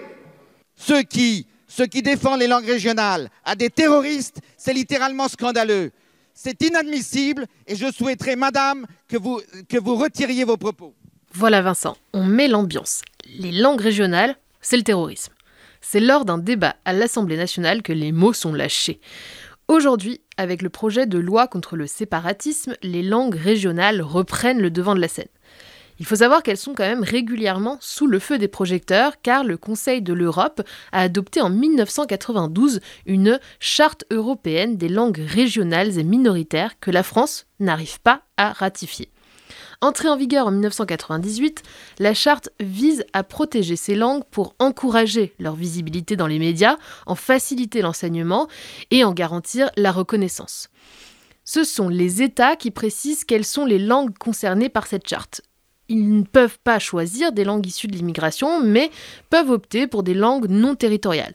ceux 0.77 1.03
qui, 1.03 1.49
ceux 1.67 1.89
défendent 1.89 2.39
les 2.39 2.47
langues 2.47 2.67
régionales 2.67 3.31
à 3.45 3.57
des 3.57 3.69
terroristes, 3.69 4.39
c'est 4.57 4.73
littéralement 4.73 5.27
scandaleux. 5.27 5.91
C'est 6.35 6.63
inadmissible 6.63 7.47
et 7.67 7.75
je 7.75 7.91
souhaiterais, 7.91 8.37
madame, 8.37 8.87
que 9.09 9.17
vous 9.17 9.97
retiriez 9.97 10.45
vos 10.45 10.57
propos. 10.57 10.95
Voilà 11.33 11.63
Vincent, 11.63 11.97
on 12.13 12.23
met 12.23 12.47
l'ambiance. 12.47 13.03
Les 13.27 13.51
langues 13.51 13.81
régionales, 13.81 14.37
c'est 14.61 14.77
le 14.77 14.85
terrorisme. 14.85 15.33
C'est 15.81 15.99
lors 15.99 16.25
d'un 16.25 16.39
débat 16.39 16.77
à 16.85 16.93
l'Assemblée 16.93 17.37
nationale 17.37 17.83
que 17.83 17.93
les 17.93 18.13
mots 18.13 18.35
sont 18.35 18.53
lâchés. 18.53 19.01
Aujourd'hui, 19.67 20.21
avec 20.37 20.63
le 20.63 20.69
projet 20.69 21.07
de 21.07 21.19
loi 21.19 21.49
contre 21.49 21.75
le 21.75 21.89
séparatisme, 21.89 22.77
les 22.85 23.03
langues 23.03 23.35
régionales 23.35 24.01
reprennent 24.01 24.61
le 24.61 24.71
devant 24.71 24.95
de 24.95 25.01
la 25.01 25.09
scène. 25.09 25.27
Il 26.01 26.07
faut 26.07 26.17
savoir 26.17 26.43
qu'elles 26.43 26.57
sont 26.57 26.75
quand 26.75 26.85
même 26.85 27.05
régulièrement 27.05 27.79
sous 27.81 28.09
le 28.09 28.19
feu 28.19 28.37
des 28.37 28.49
projecteurs 28.49 29.21
car 29.23 29.45
le 29.45 29.57
Conseil 29.57 30.03
de 30.03 30.13
l'Europe 30.13 30.63
a 30.91 31.03
adopté 31.03 31.41
en 31.41 31.51
1992 31.51 32.81
une 33.07 33.39
charte 33.61 34.05
européenne 34.11 34.77
des 34.77 34.89
langues 34.89 35.23
régionales 35.25 35.99
et 35.99 36.05
minoritaires 36.05 36.81
que 36.81 36.91
la 36.91 37.05
France 37.05 37.47
n'arrive 37.61 38.01
pas 38.01 38.23
à 38.37 38.53
ratifier. 38.53 39.11
Entrée 39.81 40.09
en 40.09 40.17
vigueur 40.17 40.47
en 40.49 40.51
1998, 40.51 41.63
la 42.01 42.15
charte 42.15 42.49
vise 42.59 43.05
à 43.13 43.23
protéger 43.23 43.77
ces 43.77 43.95
langues 43.95 44.25
pour 44.31 44.55
encourager 44.59 45.35
leur 45.39 45.55
visibilité 45.55 46.17
dans 46.17 46.27
les 46.27 46.39
médias, 46.39 46.77
en 47.07 47.15
faciliter 47.15 47.83
l'enseignement 47.83 48.49
et 48.91 49.05
en 49.05 49.13
garantir 49.13 49.71
la 49.77 49.93
reconnaissance. 49.93 50.71
Ce 51.45 51.63
sont 51.63 51.89
les 51.89 52.23
États 52.23 52.57
qui 52.57 52.71
précisent 52.71 53.25
quelles 53.25 53.45
sont 53.45 53.67
les 53.67 53.79
langues 53.79 54.17
concernées 54.17 54.71
par 54.71 54.87
cette 54.87 55.07
charte 55.07 55.43
ils 55.89 56.19
ne 56.19 56.23
peuvent 56.23 56.59
pas 56.63 56.79
choisir 56.79 57.33
des 57.33 57.45
langues 57.45 57.67
issues 57.67 57.89
de 57.89 57.97
l'immigration, 57.97 58.61
mais 58.63 58.91
peuvent 59.31 59.51
opter 59.51 59.87
pour 59.87 60.03
des 60.03 60.15
langues 60.15 60.49
non 60.49 60.75
territoriales. 60.75 61.35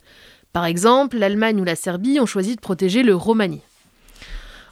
Par 0.53 0.65
exemple, 0.65 1.17
l'Allemagne 1.17 1.61
ou 1.61 1.63
la 1.63 1.75
Serbie 1.75 2.19
ont 2.19 2.25
choisi 2.25 2.55
de 2.55 2.61
protéger 2.61 3.03
le 3.03 3.15
romani. 3.15 3.61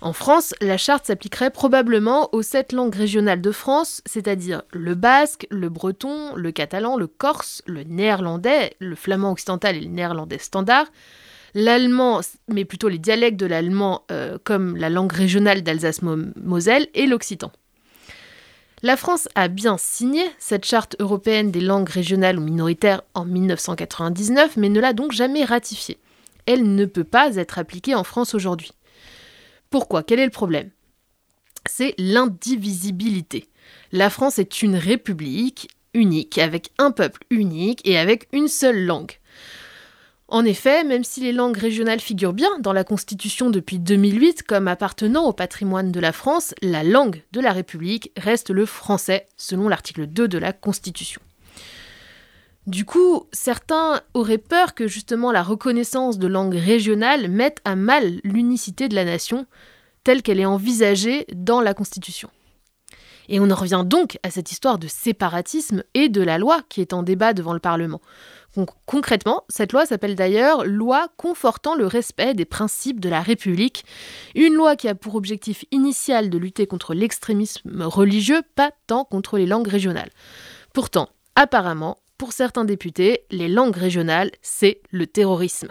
En 0.01 0.13
France, 0.13 0.53
la 0.61 0.77
charte 0.77 1.05
s'appliquerait 1.05 1.49
probablement 1.49 2.29
aux 2.33 2.43
sept 2.43 2.71
langues 2.71 2.93
régionales 2.93 3.41
de 3.41 3.51
France, 3.51 4.01
c'est-à-dire 4.05 4.61
le 4.71 4.93
basque, 4.93 5.47
le 5.49 5.69
breton, 5.69 6.35
le 6.35 6.51
catalan, 6.51 6.97
le 6.97 7.07
corse, 7.07 7.63
le 7.65 7.83
néerlandais, 7.83 8.75
le 8.79 8.95
flamand 8.95 9.31
occidental 9.31 9.75
et 9.75 9.81
le 9.81 9.87
néerlandais 9.87 10.37
standard, 10.37 10.85
l'allemand, 11.55 12.21
mais 12.47 12.65
plutôt 12.65 12.89
les 12.89 12.99
dialectes 12.99 13.39
de 13.39 13.47
l'allemand 13.47 14.03
euh, 14.11 14.37
comme 14.43 14.77
la 14.77 14.89
langue 14.89 15.11
régionale 15.11 15.63
d'Alsace-Moselle 15.63 16.87
et 16.93 17.07
l'occitan. 17.07 17.51
La 18.83 18.95
France 18.95 19.27
a 19.33 19.47
bien 19.47 19.75
signé 19.79 20.23
cette 20.37 20.65
charte 20.65 20.95
européenne 20.99 21.49
des 21.49 21.61
langues 21.61 21.89
régionales 21.89 22.37
ou 22.37 22.43
minoritaires 22.43 23.01
en 23.15 23.25
1999, 23.25 24.55
mais 24.55 24.69
ne 24.69 24.79
l'a 24.79 24.93
donc 24.93 25.13
jamais 25.13 25.43
ratifiée. 25.43 25.97
Elle 26.45 26.75
ne 26.75 26.85
peut 26.85 27.03
pas 27.03 27.37
être 27.37 27.57
appliquée 27.57 27.95
en 27.95 28.03
France 28.03 28.35
aujourd'hui. 28.35 28.71
Pourquoi? 29.71 30.03
Quel 30.03 30.19
est 30.19 30.25
le 30.25 30.31
problème? 30.31 30.69
C'est 31.65 31.95
l'indivisibilité. 31.97 33.49
La 33.91 34.11
France 34.11 34.37
est 34.37 34.61
une 34.61 34.75
république 34.75 35.69
unique, 35.95 36.37
avec 36.37 36.69
un 36.77 36.91
peuple 36.91 37.23
unique 37.31 37.81
et 37.83 37.97
avec 37.97 38.27
une 38.31 38.47
seule 38.47 38.85
langue. 38.85 39.13
En 40.29 40.43
effet, 40.43 40.83
même 40.83 41.05
si 41.05 41.21
les 41.21 41.31
langues 41.31 41.57
régionales 41.57 42.01
figurent 42.01 42.33
bien 42.33 42.59
dans 42.59 42.73
la 42.73 42.83
Constitution 42.83 43.49
depuis 43.49 43.79
2008 43.79 44.43
comme 44.43 44.67
appartenant 44.67 45.23
au 45.23 45.31
patrimoine 45.31 45.93
de 45.93 45.99
la 46.01 46.11
France, 46.11 46.53
la 46.61 46.83
langue 46.83 47.23
de 47.31 47.39
la 47.39 47.53
République 47.53 48.11
reste 48.17 48.49
le 48.49 48.65
français, 48.65 49.25
selon 49.37 49.69
l'article 49.69 50.05
2 50.05 50.27
de 50.27 50.37
la 50.37 50.51
Constitution. 50.51 51.21
Du 52.65 52.83
coup, 52.83 53.23
certains 53.31 54.01
auraient 54.13 54.37
peur 54.37 54.75
que 54.75 54.89
justement 54.89 55.31
la 55.31 55.43
reconnaissance 55.43 56.19
de 56.19 56.27
langues 56.27 56.55
régionales 56.55 57.29
mette 57.29 57.59
à 57.63 57.77
mal 57.77 58.19
l'unicité 58.25 58.89
de 58.89 58.95
la 58.95 59.05
nation 59.05 59.45
telle 60.03 60.21
qu'elle 60.21 60.41
est 60.41 60.45
envisagée 60.45 61.25
dans 61.33 61.61
la 61.61 61.73
Constitution. 61.73 62.29
Et 63.29 63.39
on 63.39 63.49
en 63.49 63.55
revient 63.55 63.83
donc 63.85 64.19
à 64.23 64.31
cette 64.31 64.51
histoire 64.51 64.77
de 64.77 64.87
séparatisme 64.87 65.83
et 65.93 66.09
de 66.09 66.21
la 66.21 66.37
loi 66.37 66.61
qui 66.67 66.81
est 66.81 66.93
en 66.93 67.03
débat 67.03 67.33
devant 67.33 67.53
le 67.53 67.59
Parlement. 67.59 68.01
Concrètement, 68.65 69.43
cette 69.49 69.73
loi 69.73 69.85
s'appelle 69.85 70.15
d'ailleurs 70.15 70.65
Loi 70.65 71.07
confortant 71.17 71.75
le 71.75 71.85
respect 71.85 72.33
des 72.33 72.45
principes 72.45 72.99
de 72.99 73.09
la 73.09 73.21
République, 73.21 73.85
une 74.35 74.53
loi 74.53 74.75
qui 74.75 74.87
a 74.87 74.95
pour 74.95 75.15
objectif 75.15 75.65
initial 75.71 76.29
de 76.29 76.37
lutter 76.37 76.67
contre 76.67 76.93
l'extrémisme 76.93 77.83
religieux, 77.83 78.41
pas 78.55 78.71
tant 78.87 79.03
contre 79.05 79.37
les 79.37 79.45
langues 79.45 79.67
régionales. 79.67 80.09
Pourtant, 80.73 81.09
apparemment, 81.35 81.97
pour 82.17 82.33
certains 82.33 82.65
députés, 82.65 83.25
les 83.29 83.47
langues 83.47 83.75
régionales, 83.75 84.31
c'est 84.41 84.81
le 84.91 85.05
terrorisme. 85.05 85.69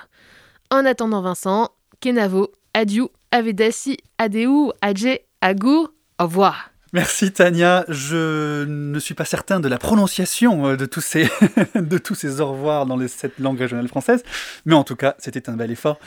En 0.71 0.85
attendant 0.85 1.23
Vincent, 1.23 1.71
Kenavo, 2.01 2.53
Adieu, 2.75 3.09
Avedasi, 3.33 3.99
Adeu, 4.19 4.73
Adje, 4.81 5.19
Agur, 5.41 5.93
au 6.21 6.25
revoir. 6.25 6.71
Merci 6.97 7.31
Tania. 7.31 7.85
Je 7.89 8.65
ne 8.65 8.99
suis 8.99 9.13
pas 9.13 9.27
certain 9.27 9.61
de 9.61 9.69
la 9.69 9.77
prononciation 9.77 10.67
euh, 10.67 10.77
de 10.79 10.87
tous 10.87 11.03
ces, 11.03 11.29
de 11.75 11.99
tous 11.99 12.15
ces 12.15 12.41
au 12.41 12.53
revoir 12.53 12.87
dans 12.87 12.97
les 12.97 13.09
sept 13.09 13.39
langues 13.39 13.59
régionales 13.59 13.89
françaises, 13.89 14.23
mais 14.65 14.75
en 14.75 14.83
tout 14.83 14.97
cas, 14.97 15.15
c'était 15.19 15.51
un 15.51 15.57
bel 15.57 15.71
effort. 15.71 15.99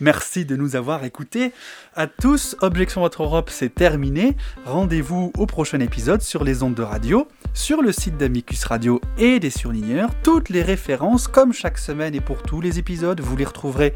Merci 0.00 0.46
de 0.46 0.56
nous 0.56 0.76
avoir 0.76 1.04
écoutés. 1.04 1.52
À 1.94 2.06
tous, 2.06 2.56
Objection 2.62 3.02
Votre 3.02 3.24
Europe, 3.24 3.50
c'est 3.52 3.74
terminé. 3.74 4.34
Rendez-vous 4.64 5.30
au 5.36 5.44
prochain 5.44 5.78
épisode 5.80 6.22
sur 6.22 6.42
les 6.42 6.62
ondes 6.62 6.74
de 6.74 6.82
radio, 6.82 7.28
sur 7.52 7.82
le 7.82 7.92
site 7.92 8.16
d'Amicus 8.16 8.64
Radio 8.64 8.98
et 9.18 9.40
des 9.40 9.50
surligneurs. 9.50 10.08
Toutes 10.22 10.48
les 10.48 10.62
références, 10.62 11.28
comme 11.28 11.52
chaque 11.52 11.76
semaine 11.76 12.14
et 12.14 12.22
pour 12.22 12.42
tous 12.42 12.62
les 12.62 12.78
épisodes, 12.78 13.20
vous 13.20 13.36
les 13.36 13.44
retrouverez 13.44 13.92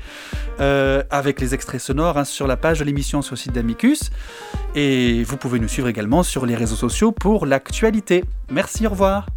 euh, 0.61 1.05
avec 1.09 1.41
les 1.41 1.55
extraits 1.55 1.81
sonores 1.81 2.19
hein, 2.19 2.25
sur 2.25 2.47
la 2.47 2.59
page 2.59 2.81
de 2.81 2.85
l'émission 2.85 3.23
sur 3.23 3.33
le 3.33 3.39
site 3.39 3.53
d'Amicus. 3.53 4.11
Et 4.75 5.23
vous 5.25 5.39
pouvez 5.39 5.59
nous 5.59 5.69
suivre 5.69 5.89
également 5.89 6.23
sur 6.25 6.34
sur 6.35 6.47
les 6.47 6.57
réseaux 6.57 6.75
sociaux 6.75 7.13
pour 7.13 7.47
l'actualité. 7.47 8.25
Merci, 8.51 8.89
au 8.89 8.91
revoir. 8.91 9.29